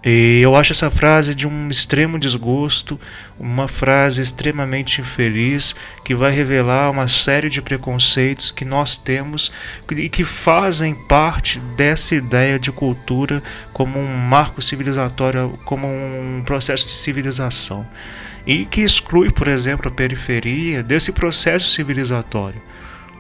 E 0.04 0.40
eu 0.42 0.54
acho 0.54 0.72
essa 0.72 0.90
frase 0.92 1.34
de 1.34 1.46
um 1.46 1.68
extremo 1.68 2.20
desgosto, 2.20 2.98
uma 3.38 3.66
frase 3.66 4.22
extremamente 4.22 5.00
infeliz, 5.00 5.74
que 6.04 6.14
vai 6.14 6.30
revelar 6.30 6.90
uma 6.90 7.08
série 7.08 7.50
de 7.50 7.60
preconceitos 7.60 8.52
que 8.52 8.64
nós 8.64 8.96
temos 8.96 9.50
e 9.90 10.08
que 10.08 10.22
fazem 10.22 10.94
parte 10.94 11.58
dessa 11.76 12.14
ideia 12.14 12.60
de 12.60 12.70
cultura 12.70 13.42
como 13.72 13.98
um 13.98 14.16
marco 14.16 14.62
civilizatório, 14.62 15.58
como 15.64 15.88
um 15.88 16.42
processo 16.46 16.86
de 16.86 16.92
civilização. 16.92 17.84
E 18.46 18.64
que 18.64 18.82
exclui, 18.82 19.30
por 19.30 19.48
exemplo, 19.48 19.88
a 19.88 19.94
periferia 19.94 20.82
desse 20.82 21.10
processo 21.10 21.68
civilizatório. 21.68 22.62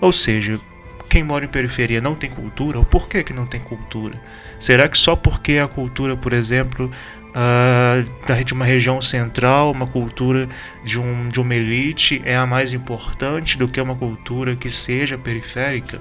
Ou 0.00 0.12
seja, 0.12 0.60
quem 1.08 1.24
mora 1.24 1.44
em 1.44 1.48
periferia 1.48 2.00
não 2.00 2.14
tem 2.14 2.30
cultura? 2.30 2.80
Por 2.82 3.08
que, 3.08 3.24
que 3.24 3.32
não 3.32 3.46
tem 3.46 3.60
cultura? 3.60 4.14
Será 4.58 4.88
que 4.88 4.98
só 4.98 5.14
porque 5.14 5.58
a 5.58 5.68
cultura, 5.68 6.16
por 6.16 6.32
exemplo, 6.32 6.90
uh, 7.28 8.44
de 8.44 8.52
uma 8.52 8.64
região 8.64 9.00
central, 9.00 9.72
uma 9.72 9.86
cultura 9.86 10.48
de, 10.84 10.98
um, 10.98 11.28
de 11.28 11.40
uma 11.40 11.54
elite 11.54 12.20
é 12.24 12.36
a 12.36 12.46
mais 12.46 12.72
importante 12.72 13.56
do 13.56 13.68
que 13.68 13.80
uma 13.80 13.94
cultura 13.94 14.56
que 14.56 14.70
seja 14.70 15.16
periférica? 15.16 16.00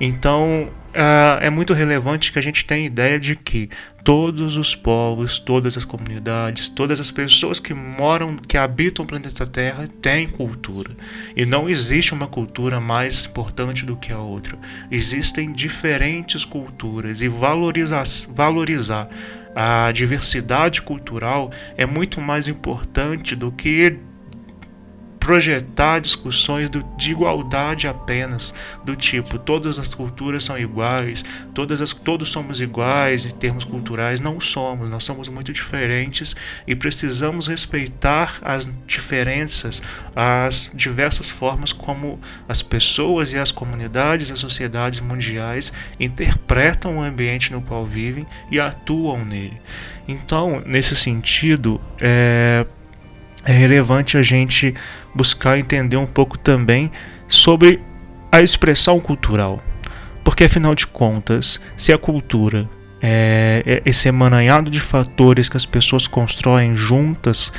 Então, 0.00 0.68
uh, 0.94 1.38
é 1.40 1.50
muito 1.50 1.72
relevante 1.72 2.32
que 2.32 2.38
a 2.38 2.42
gente 2.42 2.64
tenha 2.64 2.86
ideia 2.86 3.18
de 3.18 3.36
que 3.36 3.68
todos 4.02 4.56
os 4.56 4.74
povos, 4.74 5.38
todas 5.38 5.76
as 5.76 5.84
comunidades, 5.84 6.68
todas 6.68 7.00
as 7.00 7.10
pessoas 7.10 7.58
que 7.58 7.72
moram, 7.72 8.36
que 8.36 8.58
habitam 8.58 9.04
o 9.04 9.08
planeta 9.08 9.46
Terra 9.46 9.88
têm 10.02 10.28
cultura. 10.28 10.90
E 11.34 11.44
não 11.44 11.68
existe 11.68 12.12
uma 12.12 12.26
cultura 12.26 12.80
mais 12.80 13.24
importante 13.24 13.84
do 13.84 13.96
que 13.96 14.12
a 14.12 14.18
outra. 14.18 14.58
Existem 14.90 15.52
diferentes 15.52 16.44
culturas 16.44 17.22
e 17.22 17.28
valorizar, 17.28 18.04
valorizar 18.28 19.08
a 19.54 19.92
diversidade 19.92 20.82
cultural 20.82 21.50
é 21.76 21.86
muito 21.86 22.20
mais 22.20 22.48
importante 22.48 23.36
do 23.36 23.52
que 23.52 23.96
projetar 25.24 26.00
discussões 26.00 26.68
do, 26.68 26.82
de 26.98 27.10
igualdade 27.10 27.88
apenas, 27.88 28.52
do 28.84 28.94
tipo 28.94 29.38
todas 29.38 29.78
as 29.78 29.94
culturas 29.94 30.44
são 30.44 30.58
iguais, 30.58 31.24
todas 31.54 31.80
as, 31.80 31.94
todos 31.94 32.28
somos 32.28 32.60
iguais 32.60 33.24
em 33.24 33.30
termos 33.30 33.64
culturais, 33.64 34.20
não 34.20 34.38
somos, 34.38 34.90
nós 34.90 35.02
somos 35.02 35.30
muito 35.30 35.50
diferentes 35.50 36.36
e 36.66 36.76
precisamos 36.76 37.46
respeitar 37.46 38.38
as 38.42 38.68
diferenças, 38.86 39.82
as 40.14 40.70
diversas 40.74 41.30
formas 41.30 41.72
como 41.72 42.20
as 42.46 42.60
pessoas 42.60 43.32
e 43.32 43.38
as 43.38 43.50
comunidades, 43.50 44.30
as 44.30 44.40
sociedades 44.40 45.00
mundiais 45.00 45.72
interpretam 45.98 46.98
o 46.98 47.02
ambiente 47.02 47.50
no 47.50 47.62
qual 47.62 47.86
vivem 47.86 48.26
e 48.50 48.60
atuam 48.60 49.24
nele. 49.24 49.58
Então, 50.06 50.62
nesse 50.66 50.94
sentido, 50.94 51.80
é, 51.98 52.66
é 53.42 53.52
relevante 53.52 54.18
a 54.18 54.22
gente 54.22 54.74
buscar 55.14 55.58
entender 55.58 55.96
um 55.96 56.06
pouco 56.06 56.36
também 56.36 56.90
sobre 57.28 57.80
a 58.30 58.40
expressão 58.40 59.00
cultural. 59.00 59.62
Porque 60.24 60.44
afinal 60.44 60.74
de 60.74 60.86
contas, 60.86 61.60
se 61.76 61.92
a 61.92 61.98
cultura 61.98 62.68
é, 63.00 63.62
é 63.66 63.82
esse 63.84 64.08
emaranhado 64.08 64.70
de 64.70 64.80
fatores 64.80 65.48
que 65.48 65.56
as 65.56 65.66
pessoas 65.66 66.06
constroem 66.06 66.74
juntas, 66.74 67.52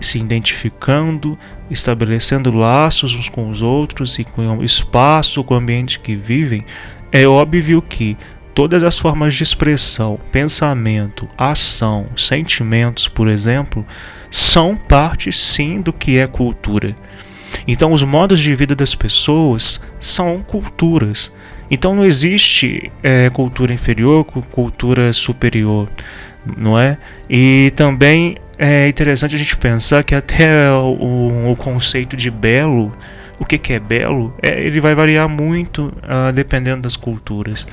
se 0.00 0.18
identificando, 0.18 1.38
estabelecendo 1.70 2.56
laços 2.56 3.14
uns 3.14 3.28
com 3.28 3.50
os 3.50 3.60
outros 3.60 4.18
e 4.18 4.24
com 4.24 4.58
o 4.58 4.64
espaço, 4.64 5.44
com 5.44 5.54
o 5.54 5.56
ambiente 5.58 6.00
que 6.00 6.14
vivem, 6.14 6.64
é 7.12 7.26
óbvio 7.26 7.82
que 7.82 8.16
todas 8.54 8.82
as 8.82 8.98
formas 8.98 9.34
de 9.34 9.42
expressão, 9.42 10.18
pensamento, 10.32 11.28
ação, 11.36 12.06
sentimentos, 12.16 13.06
por 13.06 13.28
exemplo, 13.28 13.86
são 14.30 14.76
parte 14.76 15.32
sim 15.32 15.80
do 15.80 15.92
que 15.92 16.18
é 16.18 16.26
cultura. 16.26 16.94
Então, 17.66 17.92
os 17.92 18.02
modos 18.02 18.40
de 18.40 18.54
vida 18.54 18.74
das 18.74 18.94
pessoas 18.94 19.80
são 19.98 20.42
culturas. 20.42 21.32
Então, 21.70 21.94
não 21.94 22.04
existe 22.04 22.90
é, 23.02 23.28
cultura 23.30 23.72
inferior 23.72 24.24
com 24.24 24.40
cultura 24.42 25.12
superior, 25.12 25.88
não 26.56 26.78
é? 26.78 26.96
E 27.28 27.72
também 27.76 28.36
é 28.58 28.88
interessante 28.88 29.34
a 29.34 29.38
gente 29.38 29.56
pensar 29.56 30.02
que 30.02 30.14
até 30.14 30.70
o, 30.72 31.52
o 31.52 31.56
conceito 31.56 32.16
de 32.16 32.30
belo, 32.30 32.92
o 33.38 33.44
que, 33.44 33.58
que 33.58 33.72
é 33.72 33.78
belo, 33.78 34.34
é, 34.42 34.60
ele 34.60 34.80
vai 34.80 34.94
variar 34.94 35.28
muito 35.28 35.92
uh, 35.98 36.32
dependendo 36.32 36.82
das 36.82 36.96
culturas. 36.96 37.66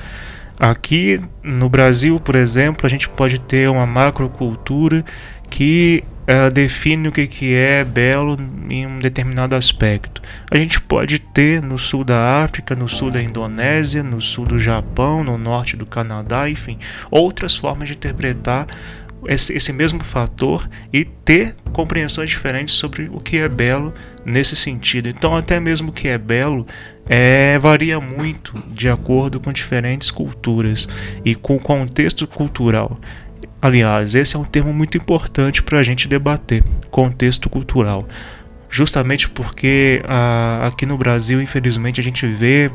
Aqui 0.58 1.20
no 1.42 1.68
Brasil, 1.68 2.20
por 2.20 2.34
exemplo, 2.34 2.86
a 2.86 2.88
gente 2.88 3.08
pode 3.08 3.38
ter 3.38 3.68
uma 3.68 3.84
macrocultura 3.84 5.04
que 5.50 6.02
define 6.52 7.08
o 7.08 7.12
que, 7.12 7.26
que 7.26 7.54
é 7.54 7.84
belo 7.84 8.36
em 8.68 8.86
um 8.86 8.98
determinado 8.98 9.54
aspecto. 9.54 10.20
A 10.50 10.56
gente 10.56 10.80
pode 10.80 11.18
ter 11.18 11.62
no 11.62 11.78
sul 11.78 12.02
da 12.02 12.42
África, 12.42 12.74
no 12.74 12.88
sul 12.88 13.10
da 13.10 13.22
Indonésia, 13.22 14.02
no 14.02 14.20
sul 14.20 14.44
do 14.44 14.58
Japão, 14.58 15.22
no 15.22 15.38
norte 15.38 15.76
do 15.76 15.86
Canadá, 15.86 16.50
enfim, 16.50 16.78
outras 17.10 17.56
formas 17.56 17.88
de 17.88 17.94
interpretar 17.94 18.66
esse, 19.26 19.56
esse, 19.56 19.72
mesmo 19.72 20.02
fator 20.04 20.68
e 20.92 21.04
ter 21.04 21.54
compreensões 21.72 22.30
diferentes 22.30 22.74
sobre 22.74 23.08
o 23.12 23.20
que 23.20 23.38
é 23.38 23.48
belo 23.48 23.92
nesse 24.24 24.54
sentido. 24.54 25.08
Então, 25.08 25.36
até 25.36 25.58
mesmo 25.58 25.90
o 25.90 25.92
que 25.92 26.08
é 26.08 26.18
belo 26.18 26.66
é, 27.08 27.58
varia 27.58 28.00
muito 28.00 28.52
de 28.68 28.88
acordo 28.88 29.40
com 29.40 29.52
diferentes 29.52 30.10
culturas 30.10 30.88
e 31.24 31.34
com 31.34 31.56
o 31.56 31.60
contexto 31.60 32.26
cultural. 32.26 32.98
Aliás, 33.60 34.14
esse 34.14 34.36
é 34.36 34.38
um 34.38 34.44
termo 34.44 34.72
muito 34.72 34.96
importante 34.96 35.62
para 35.62 35.78
a 35.78 35.82
gente 35.82 36.08
debater: 36.08 36.62
contexto 36.90 37.48
cultural. 37.48 38.06
Justamente 38.68 39.28
porque 39.28 40.02
ah, 40.06 40.66
aqui 40.66 40.84
no 40.84 40.98
Brasil, 40.98 41.40
infelizmente, 41.40 42.00
a 42.00 42.04
gente 42.04 42.26
vê 42.26 42.70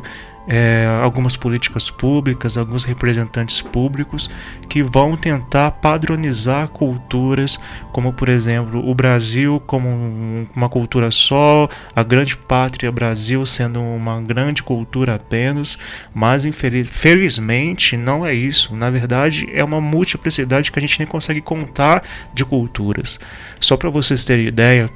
é, 0.47 0.87
algumas 1.01 1.35
políticas 1.35 1.89
públicas, 1.89 2.57
alguns 2.57 2.83
representantes 2.83 3.61
públicos 3.61 4.29
que 4.67 4.81
vão 4.81 5.15
tentar 5.15 5.71
padronizar 5.71 6.67
culturas, 6.69 7.59
como 7.91 8.11
por 8.11 8.29
exemplo 8.29 8.87
o 8.87 8.93
Brasil 8.95 9.61
como 9.65 10.47
uma 10.55 10.69
cultura 10.69 11.11
só, 11.11 11.69
a 11.95 12.03
grande 12.03 12.35
pátria 12.35 12.91
Brasil 12.91 13.45
sendo 13.45 13.81
uma 13.81 14.21
grande 14.21 14.63
cultura 14.63 15.15
apenas, 15.15 15.77
mas 16.13 16.45
infelizmente 16.45 17.95
não 17.95 18.25
é 18.25 18.33
isso. 18.33 18.75
Na 18.75 18.89
verdade, 18.89 19.49
é 19.53 19.63
uma 19.63 19.81
multiplicidade 19.81 20.71
que 20.71 20.79
a 20.79 20.81
gente 20.81 20.99
nem 20.99 21.07
consegue 21.07 21.41
contar 21.41 22.03
de 22.33 22.43
culturas. 22.45 23.19
Só 23.59 23.77
para 23.77 23.89
vocês 23.89 24.23
terem 24.23 24.47
ideia, 24.47 24.89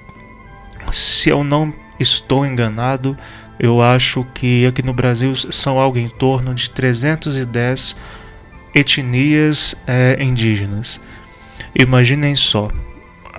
se 0.92 1.30
eu 1.30 1.44
não 1.44 1.74
estou 2.00 2.46
enganado, 2.46 3.18
eu 3.60 3.82
acho 3.82 4.26
que 4.34 4.66
aqui 4.66 4.82
no 4.82 4.94
Brasil 4.94 5.36
são 5.36 5.80
algo 5.80 5.98
em 5.98 6.10
torno 6.10 6.54
de 6.54 6.70
310 6.70 7.96
etnias 8.74 9.76
é, 9.88 10.18
indígenas. 10.20 11.00
Imaginem 11.74 12.36
só 12.36 12.70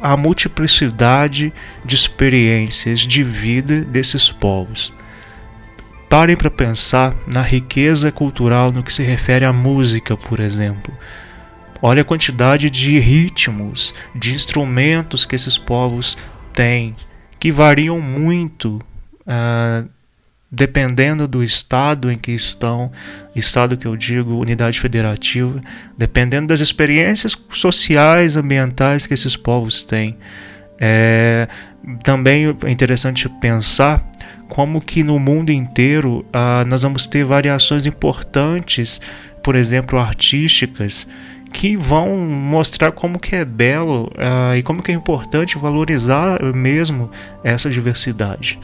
a 0.01 0.17
multiplicidade 0.17 1.53
de 1.85 1.95
experiências 1.95 3.01
de 3.01 3.23
vida 3.23 3.81
desses 3.83 4.31
povos. 4.31 4.93
Parem 6.09 6.37
para 6.37 6.51
pensar 6.51 7.15
na 7.27 7.43
riqueza 7.43 8.13
cultural 8.13 8.71
no 8.71 8.83
que 8.83 8.93
se 8.93 9.03
refere 9.03 9.45
à 9.45 9.53
música, 9.53 10.17
por 10.17 10.39
exemplo. 10.39 10.97
Olha 11.83 12.03
a 12.03 12.05
quantidade 12.05 12.71
de 12.71 12.99
ritmos, 12.99 13.95
de 14.15 14.35
instrumentos 14.35 15.27
que 15.27 15.35
esses 15.35 15.59
povos 15.59 16.17
têm, 16.53 16.95
que 17.39 17.53
variam 17.53 18.01
muito 18.01 18.81
uh, 19.27 19.89
dependendo 20.51 21.27
do 21.27 21.43
estado 21.43 22.11
em 22.11 22.17
que 22.17 22.33
estão, 22.33 22.91
estado 23.35 23.77
que 23.77 23.87
eu 23.87 23.97
digo, 23.97 24.39
unidade 24.39 24.81
federativa, 24.81 25.61
dependendo 25.99 26.49
das 26.49 26.61
experiências 26.61 27.37
sociais, 27.51 28.37
ambientais 28.37 29.07
que 29.07 29.15
esses 29.15 29.37
povos 29.37 29.83
têm. 29.83 30.17
É, 30.79 31.49
também 32.03 32.55
é 32.65 32.71
interessante 32.71 33.29
pensar 33.41 34.05
como 34.49 34.81
que 34.81 35.03
no 35.03 35.19
mundo 35.19 35.51
inteiro 35.51 36.25
ah, 36.33 36.65
nós 36.67 36.83
vamos 36.83 37.07
ter 37.07 37.25
variações 37.25 37.87
importantes, 37.87 39.01
por 39.43 39.57
exemplo, 39.57 39.99
artísticas, 39.99 41.07
que 41.53 41.77
vão 41.77 42.17
mostrar 42.19 42.93
como 42.93 43.19
que 43.19 43.35
é 43.35 43.45
belo 43.45 44.13
ah, 44.17 44.57
e 44.57 44.63
como 44.63 44.83
que 44.83 44.93
é 44.93 44.95
importante 44.95 45.59
valorizar 45.59 46.43
mesmo 46.55 47.11
essa 47.43 47.69
diversidade. 47.69 48.59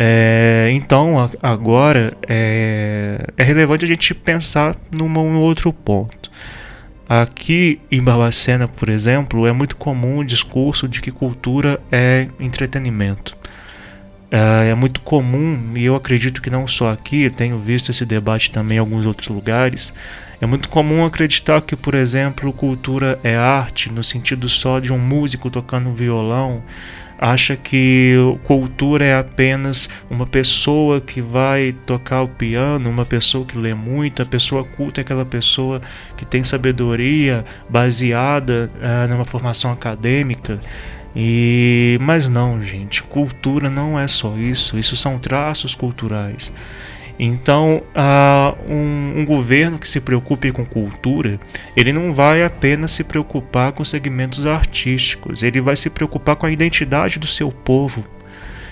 É, 0.00 0.70
então, 0.72 1.28
agora 1.42 2.16
é, 2.28 3.26
é, 3.36 3.42
relevante 3.42 3.84
a 3.84 3.88
gente 3.88 4.14
pensar 4.14 4.76
num, 4.92 5.08
num 5.08 5.40
outro 5.40 5.72
ponto. 5.72 6.30
Aqui 7.08 7.80
em 7.90 8.00
Barbacena, 8.00 8.68
por 8.68 8.88
exemplo, 8.88 9.46
é 9.46 9.52
muito 9.52 9.74
comum 9.74 10.18
o 10.18 10.24
discurso 10.24 10.86
de 10.86 11.00
que 11.00 11.10
cultura 11.10 11.80
é 11.90 12.28
entretenimento. 12.38 13.36
É, 14.30 14.70
é 14.70 14.74
muito 14.74 15.00
comum, 15.00 15.72
e 15.74 15.84
eu 15.84 15.96
acredito 15.96 16.40
que 16.40 16.50
não 16.50 16.68
só 16.68 16.92
aqui, 16.92 17.22
eu 17.22 17.30
tenho 17.32 17.58
visto 17.58 17.90
esse 17.90 18.04
debate 18.06 18.52
também 18.52 18.76
em 18.76 18.80
alguns 18.80 19.04
outros 19.04 19.28
lugares. 19.28 19.92
É 20.40 20.46
muito 20.46 20.68
comum 20.68 21.04
acreditar 21.04 21.60
que, 21.62 21.74
por 21.74 21.96
exemplo, 21.96 22.52
cultura 22.52 23.18
é 23.24 23.34
arte, 23.34 23.92
no 23.92 24.04
sentido 24.04 24.48
só 24.48 24.78
de 24.78 24.92
um 24.92 24.98
músico 24.98 25.50
tocando 25.50 25.90
violão, 25.92 26.62
acha 27.18 27.56
que 27.56 28.14
cultura 28.44 29.04
é 29.04 29.18
apenas 29.18 29.88
uma 30.08 30.26
pessoa 30.26 31.00
que 31.00 31.20
vai 31.20 31.74
tocar 31.84 32.22
o 32.22 32.28
piano, 32.28 32.88
uma 32.88 33.04
pessoa 33.04 33.44
que 33.44 33.58
lê 33.58 33.74
muito, 33.74 34.22
a 34.22 34.26
pessoa 34.26 34.64
culta 34.64 35.00
é 35.00 35.02
aquela 35.02 35.24
pessoa 35.24 35.82
que 36.16 36.24
tem 36.24 36.44
sabedoria 36.44 37.44
baseada 37.68 38.70
uh, 38.76 39.10
numa 39.10 39.24
formação 39.24 39.72
acadêmica. 39.72 40.60
E 41.16 41.98
mas 42.00 42.28
não, 42.28 42.62
gente, 42.62 43.02
cultura 43.02 43.68
não 43.68 43.98
é 43.98 44.06
só 44.06 44.36
isso, 44.36 44.78
isso 44.78 44.96
são 44.96 45.18
traços 45.18 45.74
culturais. 45.74 46.52
Então, 47.18 47.82
uh, 47.96 48.72
um, 48.72 49.20
um, 49.20 49.24
governo 49.24 49.78
que 49.78 49.88
se 49.88 50.00
preocupe 50.00 50.52
com 50.52 50.64
cultura, 50.64 51.40
ele 51.76 51.92
não 51.92 52.14
vai 52.14 52.44
apenas 52.44 52.92
se 52.92 53.02
preocupar 53.02 53.72
com 53.72 53.84
segmentos 53.84 54.46
artísticos, 54.46 55.42
ele 55.42 55.60
vai 55.60 55.74
se 55.74 55.90
preocupar 55.90 56.36
com 56.36 56.46
a 56.46 56.52
identidade 56.52 57.18
do 57.18 57.26
seu 57.26 57.50
povo. 57.50 58.04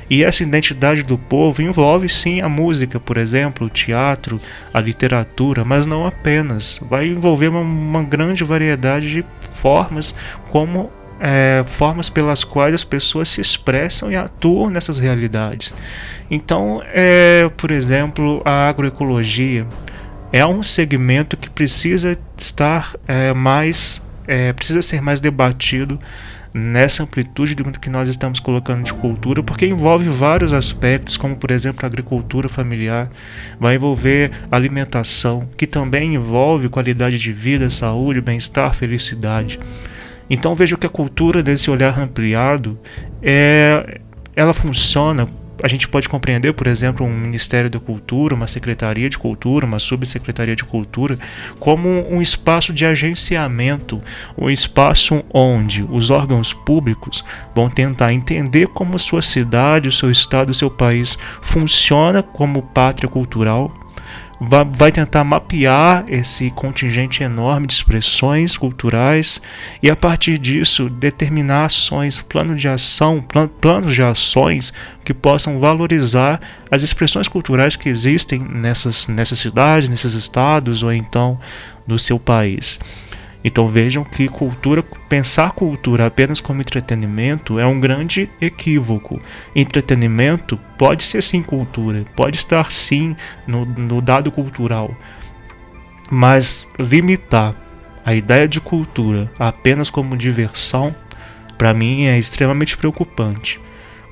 E 0.08 0.22
essa 0.22 0.44
identidade 0.44 1.02
do 1.02 1.18
povo 1.18 1.60
envolve 1.60 2.08
sim 2.08 2.40
a 2.40 2.48
música, 2.48 3.00
por 3.00 3.16
exemplo, 3.16 3.66
o 3.66 3.70
teatro, 3.70 4.40
a 4.72 4.78
literatura, 4.78 5.64
mas 5.64 5.84
não 5.84 6.06
apenas. 6.06 6.78
Vai 6.88 7.08
envolver 7.08 7.48
uma, 7.48 7.60
uma 7.60 8.02
grande 8.04 8.44
variedade 8.44 9.10
de 9.10 9.24
formas 9.40 10.14
como 10.50 10.92
é, 11.20 11.64
formas 11.66 12.08
pelas 12.08 12.44
quais 12.44 12.74
as 12.74 12.84
pessoas 12.84 13.28
se 13.28 13.40
expressam 13.40 14.10
e 14.10 14.16
atuam 14.16 14.70
nessas 14.70 14.98
realidades. 14.98 15.72
Então, 16.30 16.82
é, 16.86 17.48
por 17.56 17.70
exemplo, 17.70 18.42
a 18.44 18.68
agroecologia 18.68 19.66
é 20.32 20.44
um 20.44 20.62
segmento 20.62 21.36
que 21.36 21.48
precisa 21.48 22.18
estar 22.36 22.94
é, 23.06 23.32
mais, 23.32 24.02
é, 24.26 24.52
precisa 24.52 24.82
ser 24.82 25.00
mais 25.00 25.20
debatido 25.20 25.98
nessa 26.52 27.02
amplitude 27.02 27.54
do 27.54 27.70
que 27.78 27.90
nós 27.90 28.08
estamos 28.08 28.40
colocando 28.40 28.82
de 28.82 28.94
cultura, 28.94 29.42
porque 29.42 29.66
envolve 29.66 30.08
vários 30.08 30.54
aspectos, 30.54 31.18
como 31.18 31.36
por 31.36 31.50
exemplo 31.50 31.84
a 31.84 31.86
agricultura 31.86 32.48
familiar, 32.48 33.10
vai 33.60 33.74
envolver 33.74 34.30
alimentação, 34.50 35.46
que 35.54 35.66
também 35.66 36.14
envolve 36.14 36.70
qualidade 36.70 37.18
de 37.18 37.30
vida, 37.30 37.68
saúde, 37.68 38.22
bem-estar, 38.22 38.72
felicidade. 38.72 39.60
Então 40.28 40.54
vejo 40.54 40.76
que 40.76 40.86
a 40.86 40.90
cultura 40.90 41.42
desse 41.42 41.70
olhar 41.70 41.98
ampliado 41.98 42.78
é, 43.22 44.00
ela 44.34 44.52
funciona. 44.52 45.26
A 45.62 45.68
gente 45.68 45.88
pode 45.88 46.06
compreender, 46.06 46.52
por 46.52 46.66
exemplo, 46.66 47.06
um 47.06 47.08
Ministério 47.10 47.70
da 47.70 47.80
Cultura, 47.80 48.34
uma 48.34 48.46
Secretaria 48.46 49.08
de 49.08 49.16
Cultura, 49.16 49.64
uma 49.64 49.78
Subsecretaria 49.78 50.54
de 50.54 50.64
Cultura, 50.64 51.18
como 51.58 51.88
um 52.10 52.20
espaço 52.20 52.74
de 52.74 52.84
agenciamento, 52.84 54.02
um 54.36 54.50
espaço 54.50 55.24
onde 55.32 55.82
os 55.82 56.10
órgãos 56.10 56.52
públicos 56.52 57.24
vão 57.54 57.70
tentar 57.70 58.12
entender 58.12 58.66
como 58.66 58.96
a 58.96 58.98
sua 58.98 59.22
cidade, 59.22 59.88
o 59.88 59.92
seu 59.92 60.10
estado, 60.10 60.50
o 60.50 60.54
seu 60.54 60.70
país 60.70 61.16
funciona 61.40 62.22
como 62.22 62.60
pátria 62.60 63.08
cultural, 63.08 63.72
vai 64.38 64.92
tentar 64.92 65.24
mapear 65.24 66.04
esse 66.08 66.50
contingente 66.50 67.22
enorme 67.22 67.66
de 67.66 67.72
expressões 67.72 68.56
culturais 68.56 69.40
e 69.82 69.90
a 69.90 69.96
partir 69.96 70.36
disso 70.38 70.90
determinar 70.90 71.64
ações, 71.64 72.20
plano 72.20 72.54
de 72.54 72.68
ação, 72.68 73.22
plan, 73.22 73.48
planos 73.48 73.94
de 73.94 74.02
ações 74.02 74.72
que 75.04 75.14
possam 75.14 75.58
valorizar 75.58 76.40
as 76.70 76.82
expressões 76.82 77.28
culturais 77.28 77.76
que 77.76 77.88
existem 77.88 78.38
nessas, 78.38 79.06
nessas 79.06 79.38
cidades, 79.38 79.88
nesses 79.88 80.12
estados 80.12 80.82
ou 80.82 80.92
então 80.92 81.38
no 81.86 81.98
seu 81.98 82.18
país. 82.18 82.78
Então 83.46 83.68
vejam 83.68 84.02
que 84.02 84.26
cultura, 84.26 84.82
pensar 85.08 85.52
cultura 85.52 86.04
apenas 86.04 86.40
como 86.40 86.60
entretenimento 86.60 87.60
é 87.60 87.64
um 87.64 87.78
grande 87.78 88.28
equívoco. 88.40 89.20
Entretenimento 89.54 90.58
pode 90.76 91.04
ser 91.04 91.22
sim 91.22 91.44
cultura, 91.44 92.04
pode 92.16 92.38
estar 92.38 92.72
sim 92.72 93.14
no, 93.46 93.64
no 93.64 94.02
dado 94.02 94.32
cultural, 94.32 94.92
mas 96.10 96.66
limitar 96.76 97.54
a 98.04 98.12
ideia 98.16 98.48
de 98.48 98.60
cultura 98.60 99.30
apenas 99.38 99.90
como 99.90 100.16
diversão, 100.16 100.92
para 101.56 101.72
mim 101.72 102.06
é 102.06 102.18
extremamente 102.18 102.76
preocupante 102.76 103.60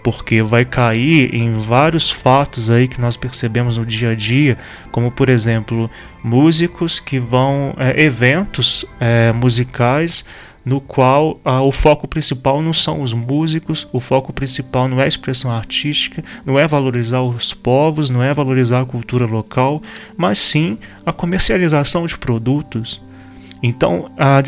porque 0.05 0.43
vai 0.43 0.67
cair 0.67 1.35
em 1.35 1.55
vários 1.55 2.11
fatos 2.11 2.69
aí 2.69 2.87
que 2.87 3.01
nós 3.01 3.17
percebemos 3.17 3.79
no 3.79 3.87
dia 3.87 4.11
a 4.11 4.15
dia, 4.15 4.59
como 4.93 5.11
por 5.11 5.31
exemplo 5.31 5.91
músicos 6.23 7.01
que 7.01 7.19
vão 7.19 7.75
é, 7.79 8.05
eventos 8.05 8.85
é, 9.01 9.33
musicais 9.33 10.27
no 10.63 10.79
qual 10.79 11.41
ah, 11.45 11.63
o 11.63 11.73
foco 11.73 12.07
principal 12.07 12.61
não 12.61 12.73
são 12.73 13.01
os 13.03 13.13
músicos, 13.15 13.87
o 13.93 14.01
foco 14.01 14.33
principal 14.33 14.89
não 14.89 15.01
é 15.01 15.05
a 15.05 15.09
expressão 15.09 15.51
artística, 15.51 16.23
não 16.45 16.59
é 16.59 16.67
valorizar 16.67 17.23
os 17.23 17.55
povos, 17.55 18.11
não 18.11 18.23
é 18.23 18.33
valorizar 18.33 18.83
a 18.83 18.87
cultura 18.87 19.27
local, 19.27 19.83
mas 20.17 20.39
sim 20.39 20.79
a 21.05 21.13
comercialização 21.13 22.07
de 22.07 22.17
produtos. 22.17 23.01
Então, 23.67 24.11
a, 24.19 24.43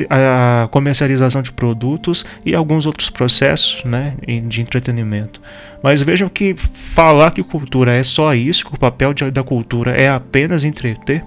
a, 0.64 0.68
comercialização 0.68 1.40
de 1.40 1.50
produtos 1.50 2.22
e 2.44 2.54
alguns 2.54 2.84
outros 2.84 3.08
processos 3.08 3.82
né, 3.82 4.12
de 4.46 4.60
entretenimento. 4.60 5.40
Mas 5.82 6.02
vejam 6.02 6.28
que 6.28 6.54
falar 6.54 7.30
que 7.30 7.42
cultura 7.42 7.94
é 7.94 8.02
só 8.02 8.34
isso, 8.34 8.66
que 8.66 8.74
o 8.74 8.78
papel 8.78 9.14
de, 9.14 9.30
da 9.30 9.42
cultura 9.42 9.92
é 9.92 10.06
apenas 10.06 10.64
entreter, 10.64 11.22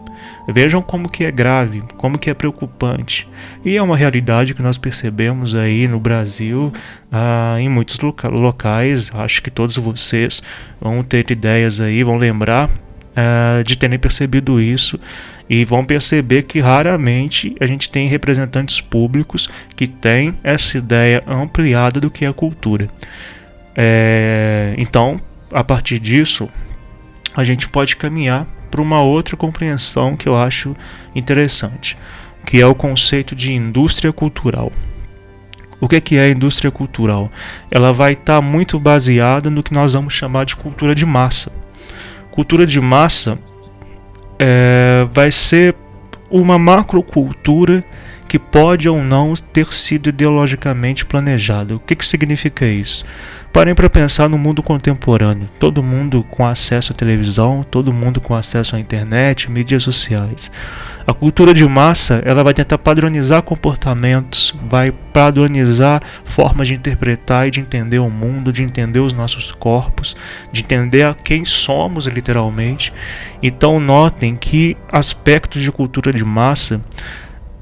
vejam 0.47 0.84
como 0.84 1.10
que 1.10 1.25
é 1.25 1.32
grave, 1.32 1.82
como 1.97 2.19
que 2.19 2.30
é 2.30 2.34
preocupante. 2.36 3.28
E 3.65 3.75
é 3.75 3.82
uma 3.82 3.97
realidade 3.97 4.54
que 4.54 4.62
nós 4.62 4.78
percebemos 4.78 5.56
aí 5.56 5.88
no 5.88 5.99
Brasil, 5.99 6.71
ah, 7.12 7.56
em 7.60 7.69
muitos 7.69 7.99
loca 7.99 8.28
locais, 8.28 9.10
acho 9.15 9.41
que 9.41 9.49
todos 9.49 9.78
vocês 9.78 10.43
vão 10.80 11.02
ter 11.02 11.32
ideias 11.32 11.82
aí, 11.82 12.04
vão 12.04 12.17
lembrar 12.17 12.69
ah, 13.15 13.62
de 13.65 13.78
terem 13.78 13.98
percebido 13.98 14.62
isso 14.62 15.00
e 15.50 15.65
vão 15.65 15.84
perceber 15.84 16.43
que 16.43 16.60
raramente 16.60 17.56
a 17.60 17.65
gente 17.65 17.89
tem 17.89 18.08
representantes 18.08 18.80
públicos 18.80 19.50
que 19.76 19.88
têm 19.88 20.38
essa 20.43 20.78
ideia 20.78 21.22
ampliada 21.28 22.00
do 22.00 22.12
que 22.12 22.24
é 22.24 22.32
cultura. 22.32 22.88
É, 23.76 24.76
então, 24.78 25.19
a 25.52 25.63
partir 25.63 26.00
disso, 26.00 26.48
a 27.36 27.43
gente 27.43 27.67
pode 27.67 27.95
caminhar 27.95 28.45
para 28.69 28.82
uma 28.82 29.02
outra 29.02 29.36
compreensão 29.36 30.15
que 30.15 30.30
eu 30.30 30.38
acho 30.38 30.76
interessante, 31.15 31.98
que 32.45 32.62
é 32.62 32.65
o 32.65 32.76
conceito 32.76 33.36
de 33.36 33.52
indústria 33.52 34.13
cultural. 34.13 34.72
O 35.82 35.88
que 35.88 36.15
é 36.15 36.22
a 36.22 36.30
indústria 36.30 36.69
cultural? 36.69 37.32
Ela 37.72 37.93
vai 37.93 38.13
estar 38.13 38.36
tá 38.36 38.41
muito 38.41 38.78
baseada 38.78 39.50
no 39.50 39.63
que 39.63 39.74
nós 39.74 39.93
vamos 39.93 40.13
chamar 40.13 40.45
de 40.45 40.56
cultura 40.56 40.93
de 40.93 41.06
massa. 41.06 41.52
Cultura 42.39 42.65
de 42.65 42.80
massa 42.80 43.38
é, 44.39 45.06
vai 45.12 45.30
ser 45.30 45.75
uma 46.32 46.58
macrocultura 46.58 47.84
que 48.30 48.39
pode 48.39 48.88
ou 48.88 49.04
não 49.04 49.34
ter 49.34 49.73
sido 49.73 50.08
ideologicamente 50.08 51.04
planejada. 51.04 51.75
O 51.75 51.80
que, 51.80 51.97
que 51.97 52.06
significa 52.06 52.65
isso? 52.65 53.04
Parem 53.51 53.73
para 53.73 53.89
pensar 53.89 54.29
no 54.29 54.38
mundo 54.38 54.62
contemporâneo. 54.62 55.49
Todo 55.59 55.81
mundo 55.81 56.23
com 56.29 56.45
acesso 56.45 56.93
à 56.93 56.95
televisão, 56.95 57.65
todo 57.69 57.91
mundo 57.91 58.21
com 58.21 58.35
acesso 58.35 58.75
à 58.75 58.79
internet, 58.79 59.49
mídias 59.49 59.81
sociais. 59.81 60.51
A 61.07 61.13
cultura 61.13 61.51
de 61.51 61.67
massa 61.67 62.21
ela 62.23 62.43
vai 62.43 62.53
tentar 62.53 62.77
padronizar 62.77 63.41
comportamentos, 63.41 64.55
vai 64.69 64.91
padronizar 64.91 65.99
formas 66.23 66.67
de 66.67 66.75
interpretar 66.75 67.47
e 67.47 67.51
de 67.51 67.59
entender 67.59 67.97
o 67.97 68.12
mundo, 68.12 68.53
de 68.53 68.62
entender 68.62 68.99
os 68.99 69.13
nossos 69.13 69.51
corpos, 69.51 70.15
de 70.51 70.62
entender 70.62 71.03
a 71.03 71.15
quem 71.15 71.43
somos 71.43 72.05
literalmente. 72.05 72.93
Então 73.41 73.79
notem 73.79 74.35
que 74.35 74.77
aspectos 74.91 75.63
de 75.63 75.71
cultura 75.71 76.13
de 76.13 76.23
massa, 76.23 76.79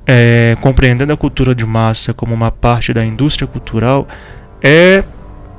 é, 0.06 0.58
compreendendo 0.60 1.14
a 1.14 1.18
cultura 1.18 1.56
de 1.56 1.66
massa 1.66 2.14
como 2.14 2.34
uma 2.34 2.52
parte 2.52 2.94
da 2.94 3.06
indústria 3.06 3.48
cultural, 3.48 4.06
é 4.62 5.06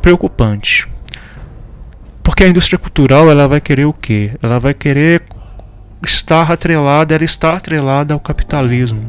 preocupante. 0.09 0.88
Porque 2.23 2.44
a 2.44 2.49
indústria 2.49 2.79
cultural 2.79 3.31
ela 3.31 3.47
vai 3.47 3.61
querer 3.61 3.85
o 3.85 3.92
quê? 3.92 4.31
Ela 4.42 4.59
vai 4.59 4.73
querer 4.73 5.23
estar 6.03 6.51
atrelada, 6.51 7.14
ela 7.14 7.25
está 7.25 7.57
atrelada 7.57 8.14
ao 8.14 8.21
capitalismo. 8.21 9.01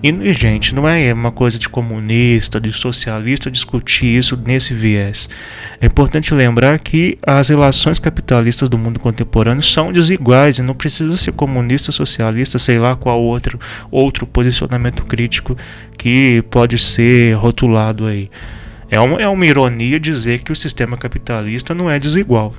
E, 0.00 0.32
gente, 0.32 0.72
não 0.72 0.88
é 0.88 1.12
uma 1.12 1.32
coisa 1.32 1.58
de 1.58 1.68
comunista, 1.68 2.60
de 2.60 2.72
socialista 2.72 3.50
discutir 3.50 4.18
isso 4.18 4.40
nesse 4.46 4.72
viés. 4.72 5.28
É 5.80 5.86
importante 5.86 6.32
lembrar 6.32 6.78
que 6.78 7.18
as 7.26 7.48
relações 7.48 7.98
capitalistas 7.98 8.68
do 8.68 8.78
mundo 8.78 9.00
contemporâneo 9.00 9.64
são 9.64 9.92
desiguais 9.92 10.58
e 10.58 10.62
não 10.62 10.74
precisa 10.74 11.16
ser 11.16 11.32
comunista, 11.32 11.90
socialista, 11.90 12.56
sei 12.56 12.78
lá 12.78 12.94
qual 12.94 13.20
outro, 13.20 13.58
outro 13.90 14.26
posicionamento 14.26 15.04
crítico 15.04 15.56
que 15.98 16.44
pode 16.50 16.78
ser 16.78 17.34
rotulado 17.34 18.06
aí. 18.06 18.30
É 18.90 19.00
uma, 19.00 19.20
é 19.20 19.28
uma 19.28 19.46
ironia 19.46 19.98
dizer 19.98 20.42
que 20.42 20.52
o 20.52 20.56
sistema 20.56 20.96
capitalista 20.96 21.74
não 21.74 21.90
é 21.90 21.98
desigual. 21.98 22.54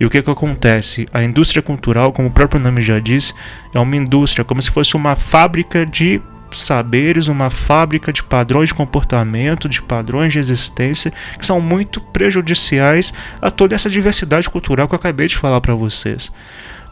E 0.00 0.06
o 0.06 0.10
que, 0.10 0.22
que 0.22 0.30
acontece? 0.30 1.06
A 1.12 1.22
indústria 1.22 1.62
cultural, 1.62 2.12
como 2.12 2.28
o 2.28 2.32
próprio 2.32 2.60
nome 2.60 2.82
já 2.82 2.98
diz, 2.98 3.34
é 3.74 3.78
uma 3.78 3.96
indústria, 3.96 4.44
como 4.44 4.62
se 4.62 4.70
fosse 4.70 4.96
uma 4.96 5.14
fábrica 5.14 5.86
de 5.86 6.20
saberes, 6.50 7.28
uma 7.28 7.50
fábrica 7.50 8.12
de 8.12 8.22
padrões 8.22 8.68
de 8.68 8.74
comportamento, 8.74 9.68
de 9.68 9.80
padrões 9.80 10.32
de 10.32 10.38
existência, 10.38 11.12
que 11.38 11.46
são 11.46 11.60
muito 11.60 12.00
prejudiciais 12.00 13.12
a 13.40 13.50
toda 13.50 13.74
essa 13.74 13.88
diversidade 13.88 14.48
cultural 14.50 14.88
que 14.88 14.94
eu 14.94 14.98
acabei 14.98 15.26
de 15.26 15.36
falar 15.36 15.60
para 15.60 15.74
vocês. 15.74 16.32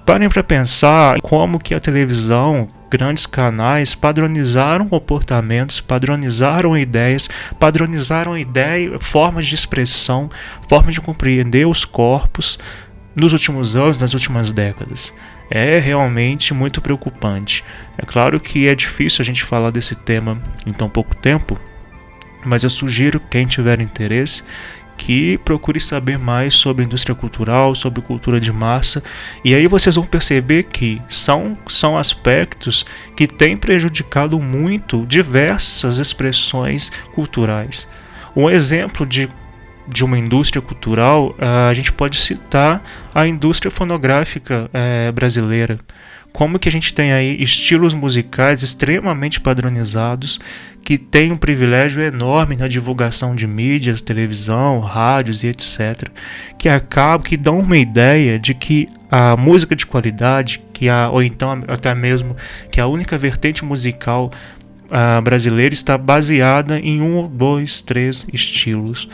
Parem 0.04 0.28
para 0.28 0.42
pensar 0.42 1.20
como 1.20 1.58
que 1.58 1.74
a 1.74 1.80
televisão, 1.80 2.68
grandes 2.90 3.26
canais 3.26 3.94
padronizaram 3.94 4.88
comportamentos, 4.88 5.80
padronizaram 5.80 6.76
ideias, 6.76 7.28
padronizaram 7.58 8.36
ideias, 8.36 8.92
formas 9.00 9.46
de 9.46 9.54
expressão, 9.54 10.28
formas 10.68 10.94
de 10.94 11.00
compreender 11.00 11.66
os 11.66 11.84
corpos 11.84 12.58
nos 13.14 13.32
últimos 13.32 13.76
anos, 13.76 13.98
nas 13.98 14.14
últimas 14.14 14.50
décadas. 14.50 15.12
É 15.50 15.78
realmente 15.78 16.54
muito 16.54 16.80
preocupante. 16.80 17.64
É 17.98 18.04
claro 18.04 18.40
que 18.40 18.68
é 18.68 18.74
difícil 18.74 19.22
a 19.22 19.24
gente 19.24 19.44
falar 19.44 19.70
desse 19.70 19.94
tema 19.94 20.40
em 20.66 20.72
tão 20.72 20.88
pouco 20.88 21.14
tempo, 21.14 21.58
mas 22.44 22.64
eu 22.64 22.70
sugiro 22.70 23.20
quem 23.20 23.46
tiver 23.46 23.80
interesse 23.80 24.42
que 25.00 25.38
procure 25.38 25.80
saber 25.80 26.18
mais 26.18 26.52
sobre 26.52 26.84
indústria 26.84 27.14
cultural, 27.14 27.74
sobre 27.74 28.02
cultura 28.02 28.38
de 28.38 28.52
massa, 28.52 29.02
e 29.42 29.54
aí 29.54 29.66
vocês 29.66 29.96
vão 29.96 30.04
perceber 30.04 30.64
que 30.64 31.00
são, 31.08 31.56
são 31.66 31.96
aspectos 31.96 32.84
que 33.16 33.26
têm 33.26 33.56
prejudicado 33.56 34.38
muito 34.38 35.06
diversas 35.06 35.98
expressões 35.98 36.92
culturais. 37.14 37.88
Um 38.36 38.50
exemplo 38.50 39.06
de, 39.06 39.26
de 39.88 40.04
uma 40.04 40.18
indústria 40.18 40.60
cultural, 40.60 41.34
a 41.68 41.72
gente 41.72 41.90
pode 41.90 42.18
citar 42.18 42.82
a 43.14 43.26
indústria 43.26 43.70
fonográfica 43.70 44.68
é, 44.70 45.10
brasileira 45.12 45.78
como 46.32 46.58
que 46.58 46.68
a 46.68 46.72
gente 46.72 46.92
tem 46.94 47.12
aí 47.12 47.40
estilos 47.42 47.94
musicais 47.94 48.62
extremamente 48.62 49.40
padronizados 49.40 50.38
que 50.84 50.96
têm 50.96 51.32
um 51.32 51.36
privilégio 51.36 52.02
enorme 52.02 52.56
na 52.56 52.66
divulgação 52.66 53.34
de 53.34 53.46
mídias, 53.46 54.00
televisão, 54.00 54.80
rádios 54.80 55.44
e 55.44 55.48
etc, 55.48 56.08
que 56.58 56.68
acabam 56.68 57.22
que 57.22 57.36
dão 57.36 57.58
uma 57.58 57.76
ideia 57.76 58.38
de 58.38 58.54
que 58.54 58.88
a 59.10 59.36
música 59.36 59.76
de 59.76 59.84
qualidade, 59.84 60.60
que 60.72 60.88
a, 60.88 61.10
ou 61.10 61.22
então 61.22 61.62
até 61.68 61.94
mesmo 61.94 62.36
que 62.70 62.80
a 62.80 62.86
única 62.86 63.18
vertente 63.18 63.64
musical 63.64 64.30
uh, 64.86 65.20
brasileira 65.22 65.72
está 65.72 65.98
baseada 65.98 66.78
em 66.78 67.00
um, 67.00 67.28
dois, 67.28 67.80
três 67.80 68.26
estilos. 68.32 69.08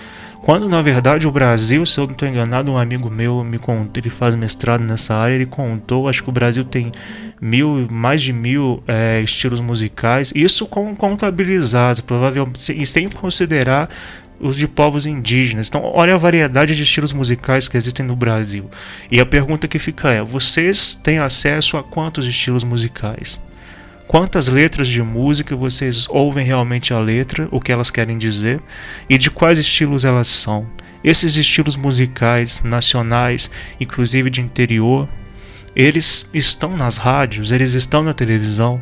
Quando 0.46 0.68
na 0.68 0.80
verdade 0.80 1.26
o 1.26 1.30
Brasil, 1.32 1.84
se 1.84 1.98
eu 1.98 2.06
não 2.06 2.12
estou 2.12 2.28
enganado, 2.28 2.70
um 2.70 2.78
amigo 2.78 3.10
meu 3.10 3.42
me 3.42 3.58
contou, 3.58 3.90
ele 3.96 4.08
faz 4.08 4.32
mestrado 4.36 4.80
nessa 4.84 5.12
área, 5.12 5.34
ele 5.34 5.44
contou, 5.44 6.08
acho 6.08 6.22
que 6.22 6.28
o 6.28 6.32
Brasil 6.32 6.62
tem 6.64 6.92
mil, 7.40 7.88
mais 7.90 8.22
de 8.22 8.32
mil 8.32 8.80
é, 8.86 9.20
estilos 9.22 9.58
musicais, 9.58 10.32
isso 10.36 10.64
com 10.64 10.94
contabilizados, 10.94 12.00
provavelmente, 12.00 12.80
e 12.80 12.86
sem 12.86 13.10
considerar 13.10 13.88
os 14.38 14.54
de 14.54 14.68
povos 14.68 15.04
indígenas. 15.04 15.66
Então, 15.66 15.82
olha 15.82 16.14
a 16.14 16.16
variedade 16.16 16.76
de 16.76 16.82
estilos 16.84 17.12
musicais 17.12 17.66
que 17.66 17.76
existem 17.76 18.06
no 18.06 18.14
Brasil. 18.14 18.70
E 19.10 19.20
a 19.20 19.26
pergunta 19.26 19.66
que 19.66 19.80
fica 19.80 20.12
é: 20.12 20.22
vocês 20.22 20.94
têm 20.94 21.18
acesso 21.18 21.76
a 21.76 21.82
quantos 21.82 22.24
estilos 22.24 22.62
musicais? 22.62 23.40
Quantas 24.06 24.48
letras 24.48 24.88
de 24.88 25.02
música 25.02 25.56
vocês 25.56 26.06
ouvem 26.08 26.46
realmente 26.46 26.94
a 26.94 26.98
letra, 26.98 27.48
o 27.50 27.60
que 27.60 27.72
elas 27.72 27.90
querem 27.90 28.16
dizer 28.16 28.60
e 29.08 29.18
de 29.18 29.30
quais 29.30 29.58
estilos 29.58 30.04
elas 30.04 30.28
são. 30.28 30.66
Esses 31.02 31.36
estilos 31.36 31.76
musicais 31.76 32.62
nacionais, 32.64 33.50
inclusive 33.80 34.30
de 34.30 34.40
interior, 34.40 35.08
eles 35.74 36.28
estão 36.32 36.76
nas 36.76 36.96
rádios, 36.96 37.52
eles 37.52 37.74
estão 37.74 38.02
na 38.02 38.14
televisão. 38.14 38.80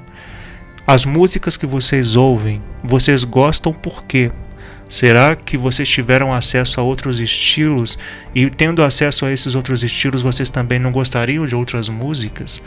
As 0.87 1.05
músicas 1.05 1.57
que 1.57 1.67
vocês 1.67 2.15
ouvem, 2.15 2.63
vocês 2.83 3.25
gostam 3.25 3.73
por 3.73 4.05
quê? 4.05 4.31
Será 4.89 5.35
que 5.35 5.57
vocês 5.57 5.89
tiveram 5.89 6.33
acesso 6.33 6.79
a 6.79 6.83
outros 6.83 7.19
estilos 7.19 7.99
e, 8.35 8.49
tendo 8.51 8.83
acesso 8.83 9.25
a 9.27 9.33
esses 9.33 9.55
outros 9.55 9.83
estilos, 9.83 10.23
vocês 10.23 10.51
também 10.51 10.79
não 10.79 10.93
gostariam 10.93 11.47
de 11.47 11.57
outras 11.57 11.89
músicas? 11.89 12.63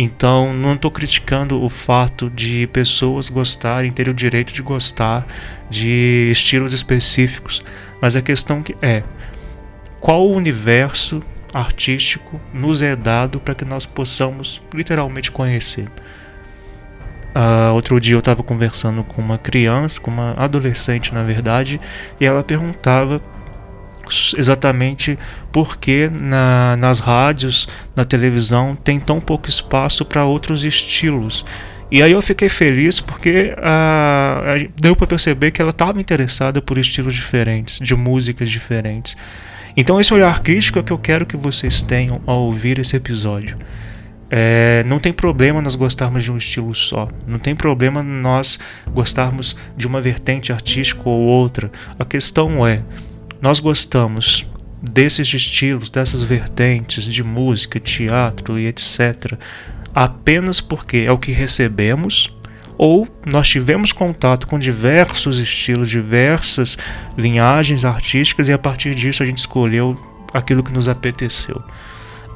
Então, 0.00 0.52
não 0.54 0.74
estou 0.74 0.92
criticando 0.92 1.60
o 1.60 1.68
fato 1.68 2.30
de 2.30 2.68
pessoas 2.68 3.28
gostarem, 3.28 3.90
terem 3.90 4.12
o 4.12 4.14
direito 4.14 4.52
de 4.52 4.62
gostar 4.62 5.26
de 5.68 6.28
estilos 6.30 6.72
específicos, 6.72 7.60
mas 8.00 8.14
a 8.14 8.22
questão 8.22 8.62
que 8.62 8.76
é 8.80 9.02
qual 9.98 10.24
o 10.24 10.36
universo 10.36 11.20
artístico 11.52 12.40
nos 12.54 12.80
é 12.80 12.94
dado 12.94 13.40
para 13.40 13.56
que 13.56 13.64
nós 13.64 13.86
possamos 13.86 14.62
literalmente 14.72 15.32
conhecer. 15.32 15.88
Uh, 17.34 17.74
outro 17.74 18.00
dia 18.00 18.14
eu 18.14 18.20
estava 18.20 18.44
conversando 18.44 19.02
com 19.02 19.20
uma 19.20 19.36
criança, 19.36 20.00
com 20.00 20.12
uma 20.12 20.32
adolescente 20.38 21.12
na 21.12 21.24
verdade, 21.24 21.80
e 22.20 22.24
ela 22.24 22.44
perguntava 22.44 23.20
exatamente 24.36 25.18
porque 25.52 26.10
na, 26.12 26.76
nas 26.76 27.00
rádios, 27.00 27.68
na 27.94 28.04
televisão, 28.04 28.76
tem 28.76 28.98
tão 28.98 29.20
pouco 29.20 29.48
espaço 29.48 30.04
para 30.04 30.24
outros 30.24 30.64
estilos. 30.64 31.44
E 31.90 32.02
aí 32.02 32.12
eu 32.12 32.20
fiquei 32.20 32.48
feliz 32.48 33.00
porque 33.00 33.54
uh, 33.56 34.70
deu 34.76 34.94
para 34.94 35.06
perceber 35.06 35.50
que 35.50 35.62
ela 35.62 35.70
estava 35.70 35.98
interessada 35.98 36.60
por 36.60 36.76
estilos 36.76 37.14
diferentes, 37.14 37.78
de 37.78 37.94
músicas 37.94 38.50
diferentes. 38.50 39.16
Então 39.74 39.98
esse 39.98 40.12
olhar 40.12 40.42
crítico 40.42 40.78
é 40.78 40.82
que 40.82 40.92
eu 40.92 40.98
quero 40.98 41.24
que 41.24 41.36
vocês 41.36 41.80
tenham 41.80 42.20
ao 42.26 42.40
ouvir 42.40 42.78
esse 42.78 42.96
episódio. 42.96 43.56
É, 44.30 44.84
não 44.86 44.98
tem 44.98 45.12
problema 45.12 45.62
nós 45.62 45.74
gostarmos 45.74 46.22
de 46.22 46.30
um 46.30 46.36
estilo 46.36 46.74
só. 46.74 47.08
Não 47.26 47.38
tem 47.38 47.56
problema 47.56 48.02
nós 48.02 48.58
gostarmos 48.88 49.56
de 49.76 49.86
uma 49.86 50.00
vertente 50.00 50.52
artística 50.52 51.08
ou 51.08 51.20
outra. 51.20 51.70
A 51.98 52.04
questão 52.04 52.66
é, 52.66 52.82
nós 53.40 53.60
gostamos 53.60 54.46
desses 54.82 55.32
estilos, 55.32 55.90
dessas 55.90 56.22
vertentes 56.22 57.04
de 57.04 57.22
música, 57.22 57.80
teatro 57.80 58.58
e 58.58 58.66
etc. 58.66 59.34
apenas 59.94 60.60
porque 60.60 60.98
é 60.98 61.12
o 61.12 61.18
que 61.18 61.32
recebemos 61.32 62.32
ou 62.76 63.08
nós 63.26 63.48
tivemos 63.48 63.90
contato 63.90 64.46
com 64.46 64.56
diversos 64.56 65.40
estilos, 65.40 65.90
diversas 65.90 66.78
linhagens 67.16 67.84
artísticas 67.84 68.48
e 68.48 68.52
a 68.52 68.58
partir 68.58 68.94
disso 68.94 69.22
a 69.22 69.26
gente 69.26 69.38
escolheu 69.38 69.98
aquilo 70.32 70.62
que 70.62 70.72
nos 70.72 70.88
apeteceu. 70.88 71.60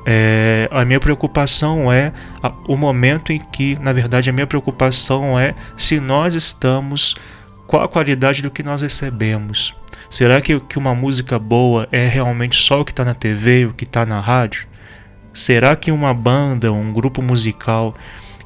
É, 0.05 0.69
a 0.73 0.85
minha 0.85 0.99
preocupação 0.99 1.93
é 1.93 2.13
a, 2.43 2.53
o 2.67 2.77
momento 2.77 3.33
em 3.33 3.39
que, 3.39 3.79
na 3.79 3.93
verdade, 3.93 4.29
a 4.29 4.33
minha 4.33 4.47
preocupação 4.49 5.39
é 5.39 5.55
se 5.77 6.01
nós 6.01 6.35
estamos, 6.35 7.15
qual 7.69 7.85
a 7.85 7.89
qualidade 7.89 8.43
do 8.43 8.51
que 8.51 8.65
nós 8.65 8.83
recebemos. 8.83 9.73
Será 10.13 10.43
que, 10.43 10.61
que 10.61 10.77
uma 10.77 10.95
música 10.95 11.39
boa 11.39 11.89
é 11.91 12.07
realmente 12.07 12.55
só 12.55 12.83
o 12.83 12.85
que 12.85 12.93
está 12.93 13.03
na 13.03 13.15
TV, 13.15 13.65
o 13.65 13.73
que 13.73 13.85
está 13.85 14.05
na 14.05 14.21
rádio? 14.21 14.67
Será 15.33 15.75
que 15.75 15.91
uma 15.91 16.13
banda, 16.13 16.71
um 16.71 16.93
grupo 16.93 17.23
musical 17.23 17.95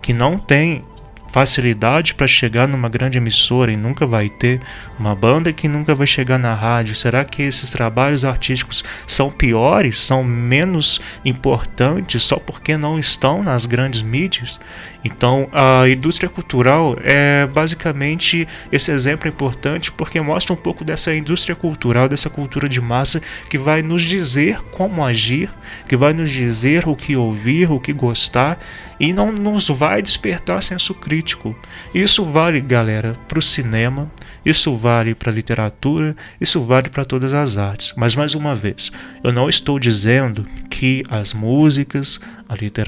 que 0.01 0.13
não 0.13 0.39
tem 0.39 0.85
facilidade 1.33 2.15
para 2.15 2.29
chegar 2.29 2.69
numa 2.69 2.89
grande 2.89 3.19
emissora 3.19 3.73
e 3.73 3.77
nunca 3.77 4.07
vai 4.07 4.29
ter 4.29 4.61
uma 4.97 5.13
banda 5.13 5.53
que 5.53 5.67
nunca 5.67 5.93
vai 5.93 6.07
chegar 6.07 6.39
na 6.39 6.55
rádio? 6.55 6.95
Será 6.95 7.25
que 7.25 7.43
esses 7.43 7.69
trabalhos 7.69 8.25
artísticos 8.25 8.85
são 9.05 9.29
piores, 9.29 9.99
são 9.99 10.23
menos 10.23 11.01
importantes 11.25 12.23
só 12.23 12.37
porque 12.37 12.77
não 12.77 12.97
estão 12.97 13.43
nas 13.43 13.67
grandes 13.67 14.03
mídias? 14.03 14.61
Então, 15.07 15.49
a 15.53 15.89
indústria 15.89 16.29
cultural 16.29 16.97
é 17.01 17.47
basicamente 17.47 18.47
esse 18.73 18.91
exemplo 18.91 19.29
importante 19.29 19.93
porque 19.93 20.21
mostra 20.21 20.53
um 20.53 20.57
pouco 20.57 20.85
dessa 20.85 21.15
indústria 21.15 21.55
cultural, 21.55 22.09
dessa 22.09 22.29
cultura 22.29 22.69
de 22.69 22.81
massa 22.81 23.23
que 23.49 23.57
vai 23.57 23.83
nos 23.83 24.03
dizer 24.03 24.61
como 24.73 25.05
agir, 25.05 25.49
que 25.89 25.97
vai 25.97 26.13
nos 26.13 26.31
dizer 26.31 26.89
o 26.89 26.97
que 26.97 27.17
ouvir, 27.17 27.71
o 27.71 27.79
que 27.79 27.93
gostar 27.93 28.59
e 28.99 29.13
não 29.13 29.31
nos 29.31 29.69
vai 29.69 30.03
despertar 30.03 30.61
senso 30.61 30.93
crítico. 30.93 31.57
Isso 31.95 32.25
vale, 32.25 32.61
galera, 32.61 33.15
para 33.29 33.39
o 33.39 33.43
cinema, 33.43 34.11
isso 34.45 34.77
vale 34.77 35.15
para 35.15 35.31
a 35.31 35.35
literatura, 35.35 36.17
isso 36.41 36.63
vale 36.65 36.89
para 36.89 37.05
todas 37.05 37.33
as 37.33 37.57
artes. 37.57 37.93
Mas 37.97 38.17
mais 38.17 38.35
uma 38.35 38.55
vez, 38.55 38.91
eu 39.23 39.33
não 39.33 39.49
estou 39.49 39.79
dizendo 39.79 40.47
que 40.71 41.05
as 41.09 41.33
músicas, 41.33 42.21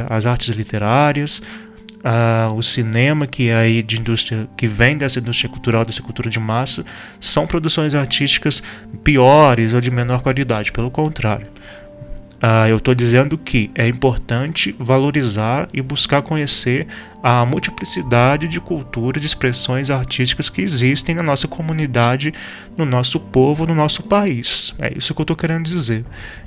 as 0.08 0.26
artes 0.26 0.48
literárias, 0.48 1.42
uh, 1.98 2.52
o 2.54 2.62
cinema 2.62 3.26
que 3.26 3.48
é 3.48 3.54
aí 3.54 3.82
de 3.82 3.98
indústria 3.98 4.48
que 4.56 4.66
vem 4.66 4.96
dessa 4.96 5.18
indústria 5.18 5.50
cultural, 5.50 5.84
dessa 5.84 6.02
cultura 6.02 6.30
de 6.30 6.38
massa, 6.38 6.84
são 7.20 7.46
produções 7.46 7.94
artísticas 7.94 8.62
piores 9.02 9.74
ou 9.74 9.80
de 9.80 9.90
menor 9.90 10.22
qualidade. 10.22 10.72
Pelo 10.72 10.90
contrário, 10.90 11.46
Uh, 12.38 12.68
eu 12.68 12.76
estou 12.76 12.94
dizendo 12.94 13.36
que 13.36 13.68
é 13.74 13.88
importante 13.88 14.74
valorizar 14.78 15.66
e 15.74 15.82
buscar 15.82 16.22
conhecer 16.22 16.86
a 17.20 17.44
multiplicidade 17.44 18.46
de 18.46 18.60
culturas, 18.60 19.20
de 19.20 19.26
expressões 19.26 19.90
artísticas 19.90 20.48
que 20.48 20.62
existem 20.62 21.16
na 21.16 21.22
nossa 21.22 21.48
comunidade, 21.48 22.32
no 22.76 22.84
nosso 22.84 23.18
povo, 23.18 23.66
no 23.66 23.74
nosso 23.74 24.04
país. 24.04 24.72
É 24.78 24.96
isso 24.96 25.12
que 25.12 25.20
eu 25.20 25.24
estou 25.24 25.36
querendo 25.36 25.64
dizer. 25.64 26.04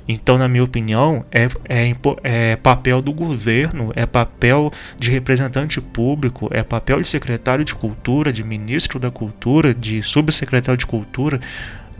Então, 0.08 0.38
na 0.38 0.48
minha 0.48 0.64
opinião, 0.64 1.26
é, 1.30 1.46
é, 1.68 1.94
é 2.24 2.56
papel 2.56 3.02
do 3.02 3.12
governo, 3.12 3.92
é 3.94 4.06
papel 4.06 4.72
de 4.98 5.10
representante 5.10 5.78
público, 5.78 6.48
é 6.52 6.62
papel 6.62 7.02
de 7.02 7.08
secretário 7.08 7.66
de 7.66 7.74
cultura, 7.74 8.32
de 8.32 8.42
ministro 8.42 8.98
da 8.98 9.10
cultura, 9.10 9.74
de 9.74 10.02
subsecretário 10.02 10.78
de 10.78 10.86
cultura 10.86 11.38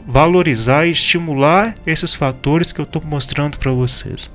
valorizar 0.06 0.86
e 0.86 0.90
estimular 0.90 1.74
esses 1.86 2.14
fatores 2.14 2.72
que 2.72 2.80
eu 2.80 2.84
estou 2.84 3.02
mostrando 3.04 3.58
para 3.58 3.72
vocês. 3.72 4.30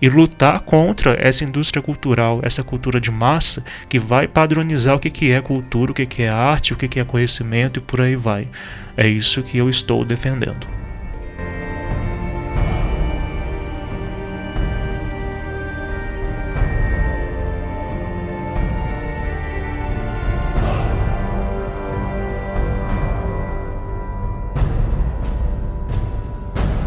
E 0.00 0.08
lutar 0.08 0.60
contra 0.60 1.12
essa 1.20 1.44
indústria 1.44 1.80
cultural, 1.80 2.40
essa 2.42 2.64
cultura 2.64 3.00
de 3.00 3.10
massa 3.10 3.64
que 3.88 4.00
vai 4.00 4.26
padronizar 4.26 4.96
o 4.96 4.98
que, 4.98 5.30
é 5.30 5.40
cultura, 5.40 5.92
o 5.92 5.94
que, 5.94 6.22
é 6.22 6.28
arte, 6.28 6.72
o 6.72 6.76
que 6.76 6.98
é 6.98 7.04
conhecimento 7.04 7.78
e 7.78 7.82
por 7.82 8.00
aí 8.00 8.16
vai. 8.16 8.48
É 8.96 9.06
isso 9.06 9.42
que 9.42 9.58
eu 9.58 9.70
estou 9.70 10.04
defendendo. 10.04 10.81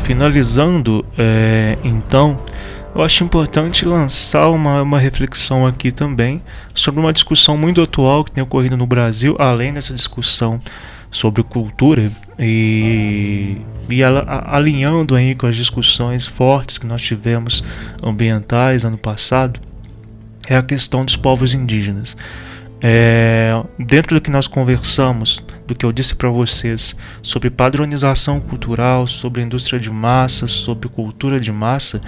Finalizando, 0.06 1.04
é, 1.18 1.80
então, 1.84 2.40
eu 2.94 3.02
acho 3.02 3.24
importante 3.24 3.86
lançar 3.86 4.50
uma, 4.50 4.84
uma 4.84 5.00
reflexão 5.00 5.66
aqui 5.66 5.92
também 5.92 6.44
sobre 6.76 7.00
uma 7.00 7.12
discussão 7.12 7.58
muito 7.58 7.82
atual 7.82 8.24
que 8.24 8.30
tem 8.30 8.44
ocorrido 8.44 8.78
no 8.78 8.86
Brasil, 8.86 9.36
além 9.40 9.74
dessa 9.74 9.96
discussão 9.96 10.62
sobre 11.10 11.42
cultura 11.42 12.12
e, 12.38 13.58
e 13.90 14.04
alinhando 14.04 15.16
aí 15.16 15.34
com 15.34 15.48
as 15.48 15.56
discussões 15.56 16.28
fortes 16.28 16.78
que 16.78 16.86
nós 16.86 17.02
tivemos 17.02 17.64
ambientais 18.04 18.86
ano 18.86 19.00
passado, 19.00 19.60
é 20.48 20.56
a 20.56 20.62
questão 20.62 21.04
dos 21.04 21.16
povos 21.16 21.56
indígenas. 21.56 22.16
É, 22.80 23.60
dentro 23.80 24.14
do 24.14 24.22
que 24.22 24.30
nós 24.30 24.46
conversamos, 24.46 25.42
do 25.68 25.76
que 25.76 25.86
eu 25.86 25.92
disse 25.92 26.16
para 26.16 26.30
vocês 26.30 26.96
sobre 27.22 27.50
padronização 27.50 28.40
cultural, 28.40 29.08
sobre 29.08 29.42
indústria 29.42 29.80
de 29.80 29.90
massa, 29.90 30.48
sobre 30.48 30.90
cultura 30.90 31.40
de 31.40 31.52
massa, 31.52 32.02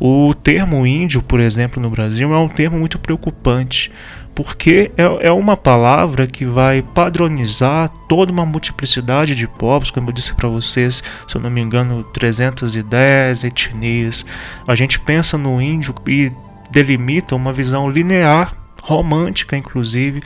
o 0.00 0.32
termo 0.32 0.86
índio, 0.86 1.20
por 1.20 1.40
exemplo, 1.40 1.82
no 1.82 1.90
Brasil 1.90 2.32
é 2.32 2.38
um 2.38 2.48
termo 2.48 2.78
muito 2.78 2.98
preocupante, 3.00 3.90
porque 4.32 4.92
é, 4.96 5.26
é 5.26 5.32
uma 5.32 5.56
palavra 5.56 6.24
que 6.28 6.44
vai 6.44 6.82
padronizar 6.82 7.88
toda 8.08 8.30
uma 8.30 8.46
multiplicidade 8.46 9.34
de 9.34 9.48
povos, 9.48 9.90
como 9.90 10.10
eu 10.10 10.12
disse 10.12 10.32
para 10.34 10.48
vocês, 10.48 11.02
se 11.26 11.34
eu 11.34 11.40
não 11.40 11.50
me 11.50 11.60
engano, 11.60 12.04
310 12.14 13.42
etnias. 13.42 14.24
A 14.68 14.76
gente 14.76 15.00
pensa 15.00 15.36
no 15.36 15.60
índio 15.60 15.92
e 16.06 16.30
delimita 16.70 17.34
uma 17.34 17.52
visão 17.52 17.90
linear 17.90 18.54
romântica, 18.80 19.56
inclusive, 19.56 20.22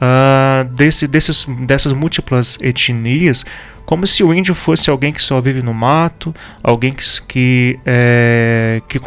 uh, 0.00 0.68
desse, 0.72 1.06
desses, 1.06 1.44
dessas 1.66 1.92
múltiplas 1.92 2.58
etnias, 2.60 3.44
como 3.88 4.06
se 4.06 4.22
o 4.22 4.34
índio 4.34 4.54
fosse 4.54 4.90
alguém 4.90 5.14
que 5.14 5.22
só 5.22 5.40
vive 5.40 5.62
no 5.62 5.72
mato, 5.72 6.34
alguém 6.62 6.92
que, 6.92 7.02
que, 7.26 7.80
é, 7.86 8.82
que, 8.86 9.00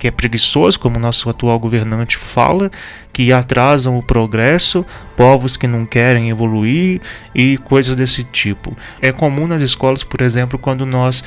que 0.00 0.08
é 0.08 0.10
preguiçoso, 0.10 0.80
como 0.80 0.96
o 0.96 0.98
nosso 0.98 1.30
atual 1.30 1.56
governante 1.60 2.16
fala, 2.16 2.68
que 3.12 3.32
atrasam 3.32 3.96
o 3.96 4.02
progresso, 4.02 4.84
povos 5.16 5.56
que 5.56 5.68
não 5.68 5.86
querem 5.86 6.28
evoluir 6.28 7.00
e 7.32 7.56
coisas 7.58 7.94
desse 7.94 8.24
tipo. 8.24 8.76
É 9.00 9.12
comum 9.12 9.46
nas 9.46 9.62
escolas, 9.62 10.02
por 10.02 10.20
exemplo, 10.20 10.58
quando 10.58 10.84
nós 10.84 11.22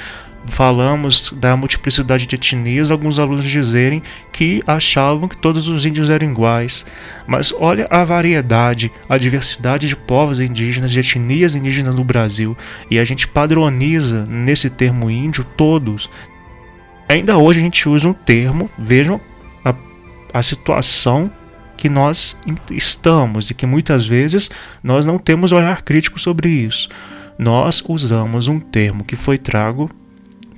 falamos 0.47 1.31
da 1.35 1.55
multiplicidade 1.55 2.25
de 2.25 2.35
etnias, 2.35 2.91
alguns 2.91 3.19
alunos 3.19 3.45
dizerem 3.45 4.01
que 4.31 4.63
achavam 4.65 5.27
que 5.27 5.37
todos 5.37 5.67
os 5.67 5.85
índios 5.85 6.09
eram 6.09 6.29
iguais. 6.29 6.85
Mas 7.27 7.53
olha 7.53 7.87
a 7.89 8.03
variedade, 8.03 8.91
a 9.07 9.17
diversidade 9.17 9.87
de 9.87 9.95
povos 9.95 10.39
indígenas, 10.39 10.91
de 10.91 10.99
etnias 10.99 11.55
indígenas 11.55 11.93
no 11.93 12.03
Brasil, 12.03 12.57
e 12.89 12.97
a 12.99 13.05
gente 13.05 13.27
padroniza 13.27 14.25
nesse 14.25 14.69
termo 14.69 15.09
índio 15.09 15.43
todos. 15.43 16.09
Ainda 17.07 17.37
hoje 17.37 17.59
a 17.59 17.63
gente 17.63 17.89
usa 17.89 18.07
um 18.07 18.13
termo, 18.13 18.69
vejam 18.77 19.19
a, 19.63 19.73
a 20.33 20.43
situação 20.43 21.31
que 21.75 21.89
nós 21.89 22.37
estamos 22.71 23.49
e 23.49 23.53
que 23.53 23.65
muitas 23.65 24.05
vezes 24.05 24.51
nós 24.83 25.05
não 25.05 25.17
temos 25.17 25.51
olhar 25.51 25.81
crítico 25.81 26.19
sobre 26.19 26.49
isso. 26.49 26.89
Nós 27.37 27.81
usamos 27.87 28.49
um 28.49 28.59
termo 28.59 29.05
que 29.05 29.15
foi 29.15 29.37
trago 29.37 29.89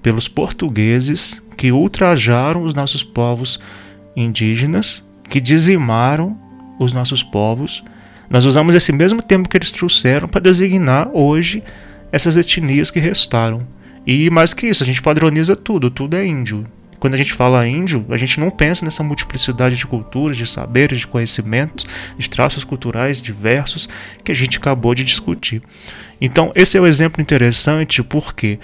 pelos 0.02 0.28
portugueses 0.28 1.42
que 1.58 1.72
ultrajaram 1.72 2.64
os 2.64 2.74
nossos 2.74 3.04
povos 3.04 3.60
indígenas, 4.16 5.04
que 5.30 5.40
dizimaram 5.40 6.38
os 6.80 6.92
nossos 6.92 7.22
povos. 7.24 7.84
Nós 8.30 8.46
usamos 8.46 8.74
esse 8.76 8.92
mesmo 8.92 9.22
termo 9.22 9.48
que 9.48 9.58
eles 9.58 9.72
trouxeram 9.72 10.28
para 10.28 10.42
designar 10.42 11.10
hoje 11.14 11.64
essas 12.12 12.38
etnias 12.38 12.90
que 12.90 13.00
restaram. 13.00 13.60
E 14.06 14.30
mais 14.30 14.54
que 14.54 14.68
isso, 14.68 14.84
a 14.84 14.86
gente 14.86 15.02
padroniza 15.02 15.56
tudo, 15.56 15.92
tudo 15.92 16.18
é 16.18 16.26
índio. 16.26 16.64
quando 17.00 17.16
a 17.16 17.18
gente 17.18 17.34
fala 17.34 17.68
índio, 17.68 18.06
a 18.10 18.18
gente 18.18 18.40
não 18.40 18.52
pensa 18.52 18.86
nessa 18.86 19.02
multiplicidade 19.02 19.76
de 19.76 19.88
culturas, 19.88 20.38
de 20.38 20.46
saberes, 20.46 21.00
de 21.00 21.08
conhecimentos, 21.08 21.84
de 22.16 22.30
traços 22.30 22.64
culturais 22.64 23.20
diversos 23.20 23.90
que 24.24 24.32
a 24.32 24.36
gente 24.36 24.60
acabou 24.60 24.94
de 24.94 25.04
discutir. 25.04 25.64
Então, 26.22 26.52
esse 26.54 26.78
é 26.78 26.82
um 26.82 26.86
exemplo 26.86 27.20
interessante, 27.20 28.04
por 28.04 28.36
quê? 28.36 28.60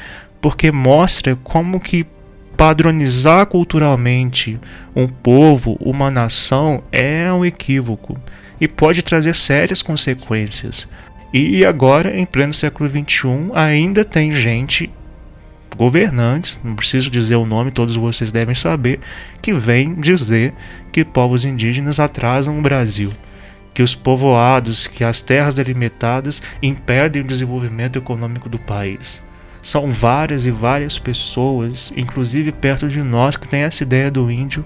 Porque 0.48 0.72
mostra 0.72 1.36
como 1.44 1.78
que 1.78 2.08
padronizar 2.56 3.46
culturalmente 3.48 4.58
um 4.96 5.06
povo, 5.06 5.76
uma 5.78 6.10
nação, 6.10 6.82
é 6.90 7.30
um 7.34 7.44
equívoco 7.44 8.18
e 8.58 8.66
pode 8.66 9.02
trazer 9.02 9.36
sérias 9.36 9.82
consequências. 9.82 10.88
E 11.34 11.66
agora, 11.66 12.18
em 12.18 12.26
pleno 12.26 12.54
século 12.54 12.90
XXI, 12.90 13.52
ainda 13.54 14.06
tem 14.06 14.32
gente, 14.32 14.90
governantes, 15.76 16.58
não 16.64 16.78
preciso 16.78 17.12
dizer 17.12 17.36
o 17.36 17.46
nome, 17.46 17.70
todos 17.70 17.98
vocês 17.98 18.32
devem 18.32 18.56
saber, 18.56 19.02
que 19.42 19.52
vem 19.52 19.96
dizer 19.96 20.54
que 20.94 21.04
povos 21.04 21.44
indígenas 21.44 22.00
atrasam 22.00 22.58
o 22.58 22.62
Brasil, 22.62 23.12
que 23.74 23.84
os 23.84 23.94
povoados, 23.94 24.88
que 24.88 25.04
as 25.04 25.20
terras 25.20 25.56
delimitadas 25.56 26.42
impedem 26.64 27.22
o 27.22 27.28
desenvolvimento 27.28 28.00
econômico 28.00 28.48
do 28.48 28.58
país. 28.58 29.28
São 29.68 29.92
várias 29.92 30.46
e 30.46 30.50
várias 30.50 30.98
pessoas, 30.98 31.92
inclusive 31.98 32.54
perto 32.54 32.88
de 32.88 33.04
nós, 33.04 33.36
que 33.36 33.50
têm 33.50 33.64
essa 33.64 33.84
ideia 33.84 34.10
do 34.10 34.32
índio 34.32 34.64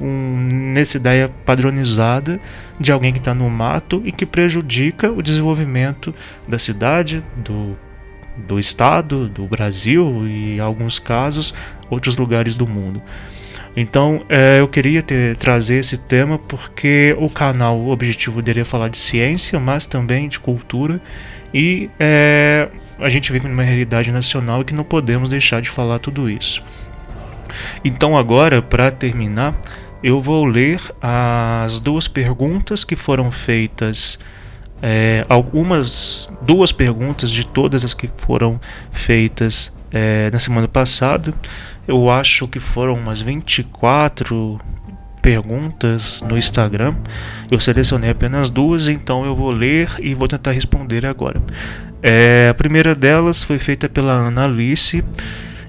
um, 0.00 0.72
nessa 0.72 0.96
ideia 0.96 1.30
padronizada 1.44 2.40
de 2.80 2.90
alguém 2.90 3.12
que 3.12 3.18
está 3.18 3.34
no 3.34 3.50
mato 3.50 4.00
e 4.02 4.10
que 4.10 4.24
prejudica 4.24 5.12
o 5.12 5.22
desenvolvimento 5.22 6.14
da 6.48 6.58
cidade, 6.58 7.22
do, 7.36 7.76
do 8.34 8.58
estado, 8.58 9.28
do 9.28 9.44
Brasil 9.44 10.26
e, 10.26 10.56
em 10.56 10.58
alguns 10.58 10.98
casos, 10.98 11.52
outros 11.90 12.16
lugares 12.16 12.54
do 12.54 12.66
mundo. 12.66 13.02
Então, 13.76 14.24
é, 14.30 14.58
eu 14.58 14.68
queria 14.68 15.02
ter, 15.02 15.36
trazer 15.36 15.80
esse 15.80 15.98
tema 15.98 16.38
porque 16.38 17.14
o 17.18 17.28
canal, 17.28 17.76
o 17.76 17.90
objetivo 17.90 18.40
dele 18.40 18.60
é 18.60 18.64
falar 18.64 18.88
de 18.88 18.96
ciência, 18.96 19.60
mas 19.60 19.84
também 19.84 20.30
de 20.30 20.40
cultura 20.40 20.98
e 21.54 21.88
é, 22.00 22.68
a 22.98 23.08
gente 23.08 23.30
vive 23.30 23.46
numa 23.46 23.62
realidade 23.62 24.10
nacional 24.10 24.62
e 24.62 24.64
que 24.64 24.74
não 24.74 24.82
podemos 24.82 25.28
deixar 25.28 25.62
de 25.62 25.70
falar 25.70 26.00
tudo 26.00 26.28
isso. 26.28 26.60
Então, 27.84 28.16
agora, 28.16 28.60
para 28.60 28.90
terminar, 28.90 29.54
eu 30.02 30.20
vou 30.20 30.44
ler 30.44 30.80
as 31.00 31.78
duas 31.78 32.08
perguntas 32.08 32.82
que 32.84 32.96
foram 32.96 33.30
feitas. 33.30 34.18
É, 34.82 35.24
algumas 35.28 36.28
duas 36.42 36.72
perguntas 36.72 37.30
de 37.30 37.46
todas 37.46 37.84
as 37.84 37.94
que 37.94 38.08
foram 38.08 38.60
feitas 38.90 39.72
é, 39.92 40.30
na 40.32 40.40
semana 40.40 40.66
passada. 40.66 41.32
Eu 41.86 42.10
acho 42.10 42.48
que 42.48 42.58
foram 42.58 42.94
umas 42.94 43.20
24 43.20 44.58
perguntas 45.24 46.22
no 46.28 46.36
Instagram. 46.36 46.94
Eu 47.50 47.58
selecionei 47.58 48.10
apenas 48.10 48.50
duas, 48.50 48.88
então 48.88 49.24
eu 49.24 49.34
vou 49.34 49.50
ler 49.50 49.88
e 50.02 50.12
vou 50.12 50.28
tentar 50.28 50.52
responder 50.52 51.06
agora. 51.06 51.40
É, 52.02 52.48
a 52.50 52.54
primeira 52.54 52.94
delas 52.94 53.42
foi 53.42 53.58
feita 53.58 53.88
pela 53.88 54.12
Ana 54.12 54.44
Alice. 54.44 55.02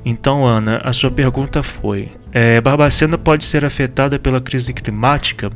Então, 0.04 0.46
Ana, 0.46 0.82
a 0.84 0.92
sua 0.92 1.10
pergunta 1.10 1.64
foi: 1.64 2.12
é, 2.34 2.60
Barbacena 2.60 3.18
pode 3.18 3.46
ser 3.46 3.64
afetada 3.64 4.20
pela 4.20 4.42
crise 4.42 4.74
climática? 4.74 5.50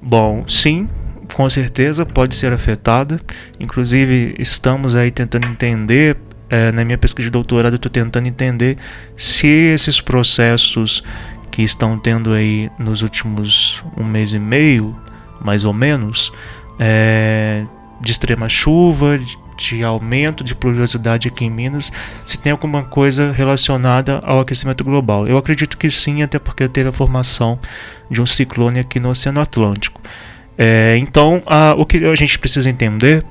Bom, 0.00 0.44
sim, 0.46 0.88
com 1.34 1.50
certeza 1.50 2.06
pode 2.06 2.36
ser 2.36 2.52
afetada. 2.52 3.20
Inclusive, 3.58 4.36
estamos 4.38 4.94
aí 4.94 5.10
tentando 5.10 5.48
entender. 5.48 6.16
É, 6.48 6.70
na 6.70 6.84
minha 6.84 6.98
pesquisa 6.98 7.26
de 7.26 7.32
doutorado, 7.32 7.74
estou 7.74 7.90
tentando 7.90 8.28
entender 8.28 8.76
se 9.16 9.48
esses 9.48 10.00
processos 10.00 11.02
que 11.54 11.62
estão 11.62 11.96
tendo 11.96 12.32
aí 12.32 12.68
nos 12.76 13.02
últimos 13.02 13.80
um 13.96 14.02
mês 14.02 14.32
e 14.32 14.40
meio, 14.40 14.92
mais 15.40 15.64
ou 15.64 15.72
menos, 15.72 16.32
é, 16.80 17.64
de 18.00 18.10
extrema 18.10 18.48
chuva, 18.48 19.20
de 19.56 19.84
aumento 19.84 20.42
de 20.42 20.52
pluviosidade 20.52 21.28
aqui 21.28 21.44
em 21.44 21.50
Minas, 21.50 21.92
se 22.26 22.36
tem 22.38 22.50
alguma 22.50 22.82
coisa 22.82 23.30
relacionada 23.30 24.18
ao 24.24 24.40
aquecimento 24.40 24.82
global. 24.82 25.28
Eu 25.28 25.38
acredito 25.38 25.78
que 25.78 25.88
sim, 25.92 26.24
até 26.24 26.40
porque 26.40 26.66
teve 26.66 26.88
a 26.88 26.92
formação 26.92 27.56
de 28.10 28.20
um 28.20 28.26
ciclone 28.26 28.80
aqui 28.80 28.98
no 28.98 29.10
Oceano 29.10 29.40
Atlântico. 29.40 30.00
É, 30.58 30.96
então, 30.96 31.40
a, 31.46 31.72
o 31.78 31.86
que 31.86 32.04
a 32.04 32.16
gente 32.16 32.36
precisa 32.36 32.68
entender 32.68 33.24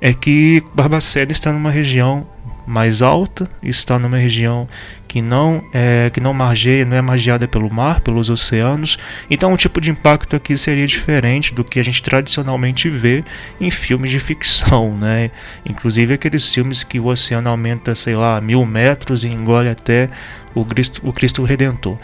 é 0.00 0.12
que 0.12 0.64
Barbacena 0.74 1.30
está 1.30 1.52
numa 1.52 1.70
região 1.70 2.26
mais 2.66 3.02
alta, 3.02 3.48
está 3.62 4.00
numa 4.00 4.18
região 4.18 4.66
que 5.08 5.22
não 5.22 5.64
é 5.72 6.10
que 6.12 6.20
não 6.20 6.34
margeia, 6.34 6.84
não 6.84 6.96
é 6.96 7.00
margeada 7.00 7.48
pelo 7.48 7.72
mar, 7.72 8.00
pelos 8.02 8.28
oceanos. 8.28 8.98
Então, 9.30 9.52
o 9.52 9.56
tipo 9.56 9.80
de 9.80 9.90
impacto 9.90 10.36
aqui 10.36 10.56
seria 10.56 10.86
diferente 10.86 11.54
do 11.54 11.64
que 11.64 11.80
a 11.80 11.82
gente 11.82 12.02
tradicionalmente 12.02 12.90
vê 12.90 13.24
em 13.58 13.70
filmes 13.70 14.10
de 14.10 14.20
ficção, 14.20 14.94
né? 15.00 15.30
Inclusive 15.68 16.12
aqueles 16.14 16.52
filmes 16.52 16.84
que 16.84 17.00
o 17.00 17.06
oceano 17.06 17.48
aumenta, 17.48 17.94
sei 17.94 18.14
lá, 18.14 18.40
mil 18.40 18.64
metros 18.66 19.24
e 19.24 19.28
engole 19.28 19.70
até 19.70 20.10
o 20.54 20.64
Cristo, 20.64 21.00
o 21.02 21.12
Cristo 21.12 21.42
Redentor. 21.42 21.96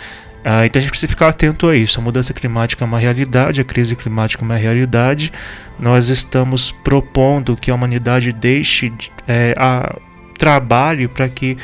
Ah, 0.47 0.67
então 0.67 0.79
a 0.79 0.83
gente 0.83 0.91
precisa 0.91 1.09
ficar 1.09 1.29
atento 1.29 1.69
a 1.69 1.77
isso. 1.77 1.99
A 1.99 2.03
mudança 2.03 2.35
climática 2.35 2.85
é 2.85 2.87
uma 2.87 2.99
realidade, 2.99 3.61
a 3.61 3.65
crise 3.65 3.97
climática 3.97 4.43
é 4.43 4.45
uma 4.45 4.57
realidade. 4.57 5.33
Nós 5.79 6.11
estamos 6.11 6.71
propondo 6.71 7.57
que 7.57 7.71
a 7.71 7.75
humanidade 7.75 8.31
deixe 8.31 8.93
é, 9.27 9.55
a 9.57 9.97
trabalhe 10.39 11.09
para 11.09 11.29
que 11.29 11.57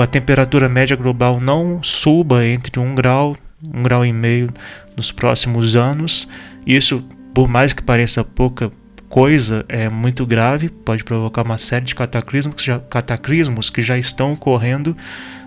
a 0.00 0.06
temperatura 0.06 0.68
média 0.68 0.96
global 0.96 1.40
não 1.40 1.82
suba 1.82 2.44
entre 2.46 2.80
um 2.80 2.94
grau, 2.94 3.36
um 3.74 3.82
grau 3.82 4.04
e 4.04 4.12
meio 4.12 4.48
nos 4.96 5.12
próximos 5.12 5.76
anos. 5.76 6.28
Isso, 6.66 7.04
por 7.34 7.48
mais 7.48 7.72
que 7.72 7.82
pareça 7.82 8.24
pouca 8.24 8.70
coisa, 9.08 9.64
é 9.68 9.88
muito 9.88 10.24
grave, 10.26 10.68
pode 10.68 11.04
provocar 11.04 11.42
uma 11.42 11.58
série 11.58 11.84
de 11.84 11.94
cataclismos 11.94 12.56
que 12.56 12.64
já, 12.64 12.78
cataclismos 12.78 13.70
que 13.70 13.82
já 13.82 13.98
estão 13.98 14.32
ocorrendo. 14.32 14.96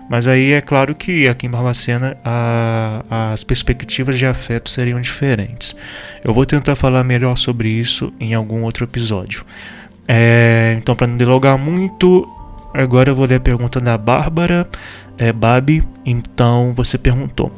Mas 0.08 0.26
aí 0.26 0.52
é 0.52 0.60
claro 0.60 0.94
que 0.94 1.28
aqui 1.28 1.46
em 1.46 1.50
Barbacena 1.50 2.16
a, 2.24 3.32
as 3.32 3.44
perspectivas 3.44 4.16
de 4.16 4.24
afeto 4.24 4.70
seriam 4.70 5.00
diferentes. 5.00 5.76
Eu 6.24 6.32
vou 6.32 6.46
tentar 6.46 6.76
falar 6.76 7.04
melhor 7.04 7.36
sobre 7.36 7.68
isso 7.68 8.10
em 8.18 8.32
algum 8.32 8.62
outro 8.62 8.84
episódio. 8.84 9.44
É, 10.06 10.74
então, 10.78 10.96
para 10.96 11.06
não 11.06 11.18
delongar 11.18 11.58
muito, 11.58 12.26
Agora 12.72 13.10
eu 13.10 13.16
vou 13.16 13.26
ler 13.26 13.36
a 13.36 13.40
pergunta 13.40 13.80
da 13.80 13.96
Bárbara 13.96 14.68
é, 15.16 15.32
Babi. 15.32 15.82
Então 16.04 16.72
você 16.74 16.98
perguntou: 16.98 17.52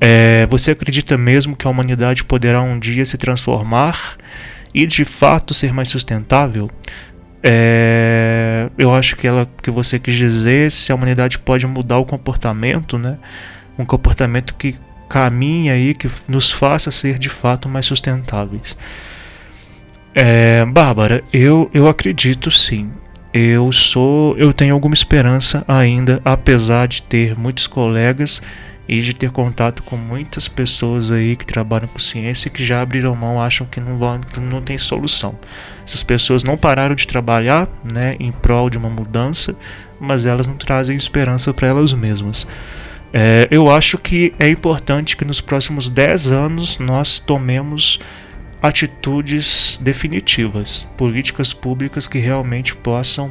é, 0.00 0.46
Você 0.46 0.72
acredita 0.72 1.16
mesmo 1.16 1.56
que 1.56 1.66
a 1.66 1.70
humanidade 1.70 2.24
poderá 2.24 2.60
um 2.62 2.78
dia 2.78 3.04
se 3.04 3.16
transformar 3.16 4.16
e 4.72 4.86
de 4.86 5.04
fato 5.04 5.54
ser 5.54 5.72
mais 5.72 5.88
sustentável? 5.88 6.70
É, 7.42 8.70
eu 8.78 8.94
acho 8.94 9.16
que 9.16 9.26
ela 9.26 9.46
que 9.62 9.70
você 9.70 9.98
quis 9.98 10.16
dizer 10.16 10.70
se 10.70 10.90
a 10.90 10.94
humanidade 10.94 11.38
pode 11.38 11.66
mudar 11.66 11.98
o 11.98 12.06
comportamento, 12.06 12.98
né? 12.98 13.18
Um 13.78 13.84
comportamento 13.84 14.54
que 14.54 14.74
caminha 15.08 15.74
aí, 15.74 15.94
que 15.94 16.10
nos 16.26 16.50
faça 16.50 16.90
ser 16.90 17.18
de 17.18 17.28
fato 17.28 17.68
mais 17.68 17.84
sustentáveis. 17.84 18.78
É, 20.14 20.64
Bárbara, 20.64 21.22
eu, 21.32 21.70
eu 21.74 21.88
acredito 21.88 22.50
sim 22.50 22.90
eu 23.36 23.72
sou, 23.72 24.38
eu 24.38 24.52
tenho 24.52 24.72
alguma 24.72 24.94
esperança 24.94 25.64
ainda, 25.66 26.22
apesar 26.24 26.86
de 26.86 27.02
ter 27.02 27.36
muitos 27.36 27.66
colegas 27.66 28.40
e 28.86 29.00
de 29.00 29.12
ter 29.12 29.32
contato 29.32 29.82
com 29.82 29.96
muitas 29.96 30.46
pessoas 30.46 31.10
aí 31.10 31.34
que 31.34 31.44
trabalham 31.44 31.88
com 31.88 31.98
ciência 31.98 32.48
que 32.48 32.62
já 32.64 32.80
abriram 32.80 33.16
mão, 33.16 33.42
acham 33.42 33.66
que 33.66 33.80
não 33.80 33.98
vão, 33.98 34.20
que 34.20 34.38
não 34.38 34.62
tem 34.62 34.78
solução. 34.78 35.34
Essas 35.84 36.04
pessoas 36.04 36.44
não 36.44 36.56
pararam 36.56 36.94
de 36.94 37.08
trabalhar, 37.08 37.66
né, 37.82 38.12
em 38.20 38.30
prol 38.30 38.70
de 38.70 38.78
uma 38.78 38.88
mudança, 38.88 39.56
mas 39.98 40.26
elas 40.26 40.46
não 40.46 40.54
trazem 40.54 40.96
esperança 40.96 41.52
para 41.52 41.66
elas 41.66 41.92
mesmas. 41.92 42.46
É, 43.12 43.48
eu 43.50 43.68
acho 43.68 43.98
que 43.98 44.32
é 44.38 44.48
importante 44.48 45.16
que 45.16 45.24
nos 45.24 45.40
próximos 45.40 45.88
10 45.88 46.30
anos 46.30 46.78
nós 46.78 47.18
tomemos 47.18 47.98
atitudes 48.64 49.78
definitivas, 49.82 50.88
políticas 50.96 51.52
públicas 51.52 52.08
que 52.08 52.18
realmente 52.18 52.74
possam 52.74 53.30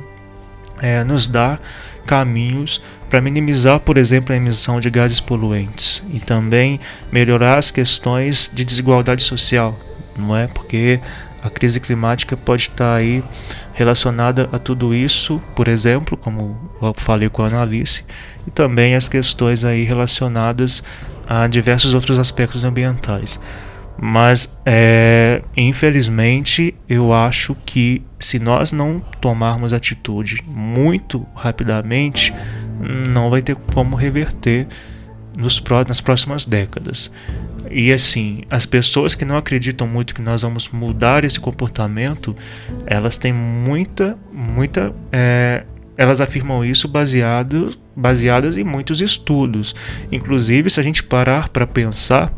é, 0.80 1.04
nos 1.04 1.26
dar 1.26 1.60
caminhos 2.06 2.80
para 3.10 3.20
minimizar, 3.20 3.80
por 3.80 3.98
exemplo, 3.98 4.32
a 4.32 4.38
emissão 4.38 4.80
de 4.80 4.92
gases 4.92 5.20
poluentes 5.20 6.04
e 6.14 6.20
também 6.20 6.80
melhorar 7.12 7.58
as 7.58 7.72
questões 7.72 8.48
de 8.54 8.64
desigualdade 8.64 9.24
social, 9.24 9.76
não 10.16 10.38
é? 10.38 10.46
Porque 10.46 11.00
a 11.42 11.50
crise 11.50 11.80
climática 11.80 12.38
pode 12.38 12.70
estar 12.70 12.96
aí 12.96 13.24
relacionada 13.74 14.48
a 14.52 14.60
tudo 14.60 14.94
isso, 14.94 15.42
por 15.56 15.68
exemplo, 15.68 16.16
como 16.16 16.56
eu 16.80 16.94
falei 16.94 17.28
com 17.28 17.42
a 17.42 17.48
Analice, 17.48 18.06
e 18.46 18.52
também 18.52 18.94
as 18.94 19.10
questões 19.10 19.66
aí 19.66 19.84
relacionadas 19.84 20.84
a 21.28 21.48
diversos 21.48 21.96
outros 21.96 22.20
aspectos 22.20 22.64
ambientais. 22.64 23.40
Mas, 24.06 24.54
é, 24.66 25.42
infelizmente, 25.56 26.76
eu 26.90 27.14
acho 27.14 27.56
que 27.66 28.02
se 28.20 28.38
nós 28.38 28.74
não 28.74 29.00
tomarmos 29.00 29.72
atitude 29.72 30.40
muito 30.46 31.26
rapidamente, 31.34 32.34
não 32.82 33.30
vai 33.30 33.42
ter 33.42 33.56
como 33.56 33.96
reverter 33.96 34.68
nos, 35.38 35.64
nas 35.88 36.02
próximas 36.02 36.44
décadas. 36.44 37.10
E 37.72 37.94
assim, 37.94 38.44
as 38.52 38.66
pessoas 38.66 39.16
que 39.16 39.24
não 39.24 39.38
acreditam 39.38 39.88
muito 39.88 40.14
que 40.14 40.22
nós 40.22 40.42
vamos 40.42 40.68
mudar 40.68 41.24
esse 41.24 41.40
comportamento, 41.40 42.36
elas 42.86 43.18
têm 43.18 43.32
muita, 43.32 44.18
muita. 44.34 44.94
É, 45.14 45.64
elas 45.96 46.20
afirmam 46.20 46.66
isso 46.66 46.90
baseado, 46.90 47.72
baseadas 47.96 48.58
em 48.58 48.66
muitos 48.66 49.00
estudos. 49.00 49.74
Inclusive, 50.12 50.70
se 50.70 50.82
a 50.82 50.84
gente 50.84 51.02
parar 51.02 51.48
para 51.48 51.66
pensar, 51.66 52.34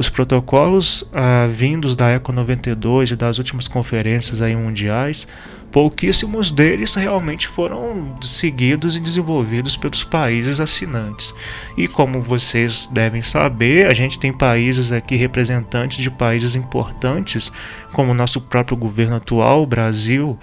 os 0.00 0.08
protocolos 0.08 1.04
ah, 1.12 1.46
vindos 1.46 1.94
da 1.94 2.08
Eco 2.08 2.32
92 2.32 3.10
e 3.10 3.16
das 3.16 3.36
últimas 3.36 3.68
conferências 3.68 4.40
aí 4.40 4.56
mundiais 4.56 5.28
pouquíssimos 5.70 6.50
deles 6.50 6.94
realmente 6.94 7.46
foram 7.48 8.16
seguidos 8.20 8.96
e 8.96 9.00
desenvolvidos 9.00 9.76
pelos 9.76 10.02
países 10.02 10.60
assinantes. 10.60 11.34
E 11.76 11.86
como 11.86 12.20
vocês 12.20 12.88
devem 12.90 13.22
saber, 13.22 13.86
a 13.86 13.94
gente 13.94 14.18
tem 14.18 14.32
países 14.32 14.92
aqui 14.92 15.16
representantes 15.16 15.98
de 15.98 16.10
países 16.10 16.56
importantes, 16.56 17.52
como 17.92 18.12
o 18.12 18.14
nosso 18.14 18.40
próprio 18.40 18.76
governo 18.76 19.16
atual, 19.16 19.62
o 19.62 19.66
Brasil, 19.66 20.38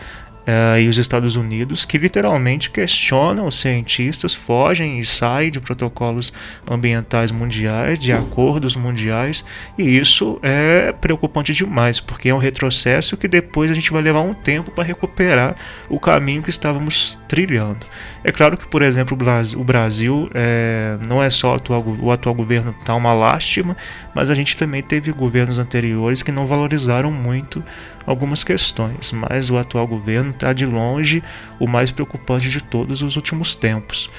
uh, 0.48 0.80
e 0.80 0.88
os 0.88 0.98
Estados 0.98 1.36
Unidos 1.36 1.84
que 1.84 1.98
literalmente 1.98 2.72
questionam 2.72 3.46
os 3.48 3.60
cientistas, 3.60 4.34
fogem 4.34 5.00
e 5.00 5.06
saem 5.06 5.52
de 5.52 5.60
protocolos 5.60 6.32
ambientais 6.70 7.30
mundiais, 7.32 8.00
de 8.00 8.14
acordos 8.14 8.76
mundiais, 8.76 9.44
e 9.78 9.98
isso 9.98 10.40
é 10.42 10.94
preocupante 10.94 11.54
demais, 11.54 12.00
porque 12.00 12.30
é 12.30 12.34
um 12.34 12.38
retrocesso 12.38 13.18
que 13.18 13.28
depois 13.28 13.70
a 13.70 13.74
gente 13.74 13.92
vai 13.92 14.02
levar 14.02 14.22
um 14.22 14.34
tempo 14.34 14.72
para 14.72 14.84
recuperar 14.84 15.56
o 15.90 16.00
caminho 16.00 16.42
que 16.42 16.50
estávamos 16.50 17.18
trilhando. 17.28 17.86
É 18.24 18.32
claro 18.32 18.58
que, 18.58 18.68
por 18.68 18.82
exemplo, 18.82 19.18
o 19.56 19.64
Brasil 19.64 20.30
é, 20.34 20.98
não 21.06 21.22
é 21.22 21.30
só 21.30 21.52
o 21.52 21.56
atual, 21.56 21.84
o 22.00 22.12
atual 22.12 22.36
governo 22.36 22.76
está 22.80 22.96
uma 22.96 23.14
lástima, 23.14 23.76
mas 24.14 24.30
a 24.30 24.36
gente 24.36 24.56
também 24.56 24.82
teve 24.82 25.12
governos 25.12 25.60
anteriores 25.60 26.22
que 26.22 26.32
não 26.32 26.48
valorizaram 26.48 27.12
muito 27.12 27.64
algumas 28.08 28.44
questões, 28.44 29.12
mas 29.12 29.50
o 29.50 29.58
atual 29.58 29.86
governo 29.86 30.32
está 30.32 30.54
de 30.54 30.66
longe 30.66 31.22
o 31.60 31.68
mais 31.68 31.92
preocupante 31.92 32.50
de 32.50 32.62
todos 32.62 33.02
os 33.02 33.18
últimos 33.18 33.54
tempos. 33.54 34.10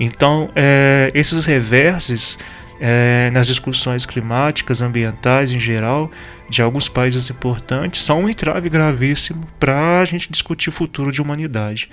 Então, 0.00 0.50
é, 0.56 1.10
esses 1.14 1.44
reverses 1.44 2.38
é, 2.80 3.30
nas 3.32 3.46
discussões 3.46 4.06
climáticas, 4.06 4.82
ambientais 4.82 5.52
em 5.52 5.60
geral, 5.60 6.10
de 6.48 6.62
alguns 6.62 6.88
países 6.88 7.30
importantes, 7.30 8.02
são 8.02 8.22
um 8.22 8.28
entrave 8.28 8.68
gravíssimo 8.68 9.46
para 9.60 10.00
a 10.00 10.04
gente 10.04 10.30
discutir 10.30 10.70
o 10.70 10.72
futuro 10.72 11.12
de 11.12 11.20
humanidade. 11.20 11.88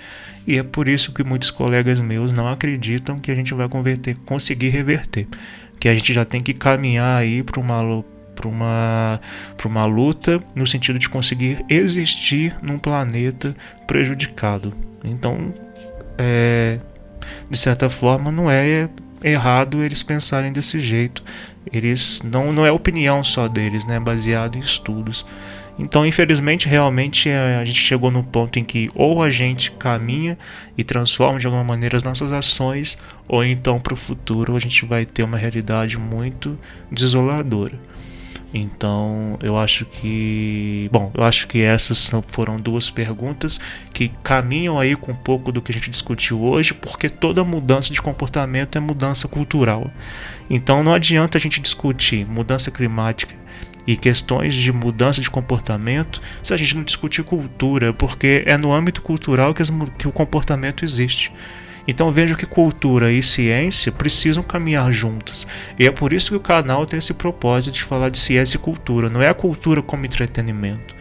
E 0.46 0.58
é 0.58 0.62
por 0.62 0.88
isso 0.88 1.12
que 1.12 1.22
muitos 1.22 1.50
colegas 1.50 2.00
meus 2.00 2.32
não 2.32 2.48
acreditam 2.48 3.18
que 3.18 3.30
a 3.30 3.34
gente 3.34 3.54
vai 3.54 3.68
converter, 3.68 4.16
conseguir 4.24 4.70
reverter. 4.70 5.26
Que 5.78 5.88
a 5.88 5.94
gente 5.94 6.12
já 6.12 6.24
tem 6.24 6.40
que 6.40 6.54
caminhar 6.54 7.18
aí 7.18 7.42
para 7.42 7.60
uma 7.60 8.04
para 8.42 8.48
uma, 8.48 9.20
uma 9.64 9.84
luta 9.84 10.40
no 10.54 10.66
sentido 10.66 10.98
de 10.98 11.08
conseguir 11.08 11.64
existir 11.68 12.56
num 12.60 12.78
planeta 12.78 13.54
prejudicado. 13.86 14.74
Então, 15.04 15.54
é, 16.18 16.78
de 17.48 17.58
certa 17.58 17.88
forma, 17.88 18.32
não 18.32 18.50
é 18.50 18.88
errado 19.22 19.82
eles 19.82 20.02
pensarem 20.02 20.52
desse 20.52 20.80
jeito. 20.80 21.22
Eles 21.72 22.20
não, 22.24 22.52
não 22.52 22.66
é 22.66 22.72
opinião 22.72 23.22
só 23.22 23.46
deles, 23.46 23.84
né? 23.84 24.00
Baseado 24.00 24.56
em 24.56 24.60
estudos. 24.60 25.24
Então, 25.78 26.04
infelizmente, 26.04 26.68
realmente 26.68 27.28
é, 27.28 27.56
a 27.56 27.64
gente 27.64 27.80
chegou 27.80 28.10
no 28.10 28.22
ponto 28.22 28.58
em 28.58 28.64
que 28.64 28.90
ou 28.94 29.22
a 29.22 29.30
gente 29.30 29.70
caminha 29.70 30.36
e 30.76 30.84
transforma 30.84 31.38
de 31.38 31.46
alguma 31.46 31.64
maneira 31.64 31.96
as 31.96 32.02
nossas 32.02 32.30
ações, 32.30 32.98
ou 33.26 33.42
então 33.42 33.80
para 33.80 33.94
o 33.94 33.96
futuro 33.96 34.54
a 34.54 34.60
gente 34.60 34.84
vai 34.84 35.06
ter 35.06 35.22
uma 35.22 35.38
realidade 35.38 35.96
muito 35.96 36.58
desoladora. 36.90 37.78
Então, 38.54 39.38
eu 39.42 39.56
acho 39.58 39.86
que, 39.86 40.88
bom, 40.92 41.10
eu 41.14 41.24
acho 41.24 41.46
que 41.48 41.62
essas 41.62 42.10
foram 42.26 42.58
duas 42.58 42.90
perguntas 42.90 43.58
que 43.94 44.08
caminham 44.22 44.78
aí 44.78 44.94
com 44.94 45.12
um 45.12 45.16
pouco 45.16 45.50
do 45.50 45.62
que 45.62 45.72
a 45.72 45.74
gente 45.74 45.90
discutiu 45.90 46.42
hoje, 46.42 46.74
porque 46.74 47.08
toda 47.08 47.42
mudança 47.42 47.92
de 47.92 48.02
comportamento 48.02 48.76
é 48.76 48.80
mudança 48.80 49.26
cultural. 49.26 49.90
Então, 50.50 50.84
não 50.84 50.92
adianta 50.92 51.38
a 51.38 51.40
gente 51.40 51.60
discutir 51.60 52.26
mudança 52.26 52.70
climática 52.70 53.34
e 53.86 53.96
questões 53.96 54.54
de 54.54 54.70
mudança 54.70 55.20
de 55.20 55.30
comportamento 55.30 56.20
se 56.42 56.52
a 56.52 56.56
gente 56.56 56.76
não 56.76 56.84
discutir 56.84 57.24
cultura, 57.24 57.92
porque 57.92 58.42
é 58.46 58.56
no 58.58 58.72
âmbito 58.72 59.00
cultural 59.00 59.54
que, 59.54 59.62
as, 59.62 59.70
que 59.98 60.06
o 60.06 60.12
comportamento 60.12 60.84
existe. 60.84 61.32
Então 61.86 62.10
vejo 62.10 62.36
que 62.36 62.46
cultura 62.46 63.12
e 63.12 63.22
ciência 63.22 63.90
precisam 63.90 64.42
caminhar 64.42 64.92
juntas. 64.92 65.46
E 65.78 65.86
é 65.86 65.90
por 65.90 66.12
isso 66.12 66.30
que 66.30 66.36
o 66.36 66.40
canal 66.40 66.86
tem 66.86 66.98
esse 66.98 67.14
propósito 67.14 67.74
de 67.74 67.82
falar 67.82 68.08
de 68.08 68.18
ciência 68.18 68.56
e 68.56 68.60
cultura. 68.60 69.08
Não 69.08 69.22
é 69.22 69.28
a 69.28 69.34
cultura 69.34 69.82
como 69.82 70.06
entretenimento. 70.06 70.94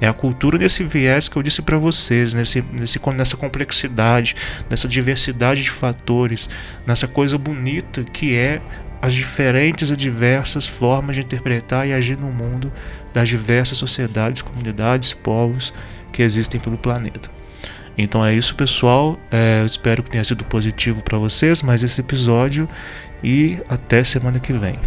É 0.00 0.08
a 0.08 0.14
cultura 0.14 0.56
nesse 0.56 0.82
viés 0.82 1.28
que 1.28 1.36
eu 1.36 1.42
disse 1.42 1.60
para 1.60 1.76
vocês, 1.76 2.32
nesse, 2.32 2.64
nesse, 2.72 2.98
nessa 3.14 3.36
complexidade, 3.36 4.34
nessa 4.70 4.88
diversidade 4.88 5.62
de 5.62 5.70
fatores, 5.70 6.48
nessa 6.86 7.06
coisa 7.06 7.36
bonita 7.36 8.02
que 8.02 8.34
é 8.34 8.62
as 9.02 9.12
diferentes 9.14 9.90
e 9.90 9.96
diversas 9.96 10.66
formas 10.66 11.16
de 11.16 11.22
interpretar 11.22 11.86
e 11.86 11.92
agir 11.92 12.18
no 12.18 12.30
mundo 12.30 12.72
das 13.12 13.28
diversas 13.28 13.76
sociedades, 13.76 14.42
comunidades, 14.42 15.12
povos 15.12 15.72
que 16.12 16.22
existem 16.22 16.60
pelo 16.60 16.78
planeta. 16.78 17.39
Então 17.96 18.24
é 18.24 18.34
isso, 18.34 18.54
pessoal. 18.54 19.18
É, 19.30 19.60
eu 19.60 19.66
espero 19.66 20.02
que 20.02 20.10
tenha 20.10 20.24
sido 20.24 20.44
positivo 20.44 21.02
para 21.02 21.18
vocês 21.18 21.62
mais 21.62 21.82
esse 21.82 22.00
episódio 22.00 22.68
e 23.22 23.58
até 23.68 24.02
semana 24.02 24.40
que 24.40 24.52
vem. 24.52 24.78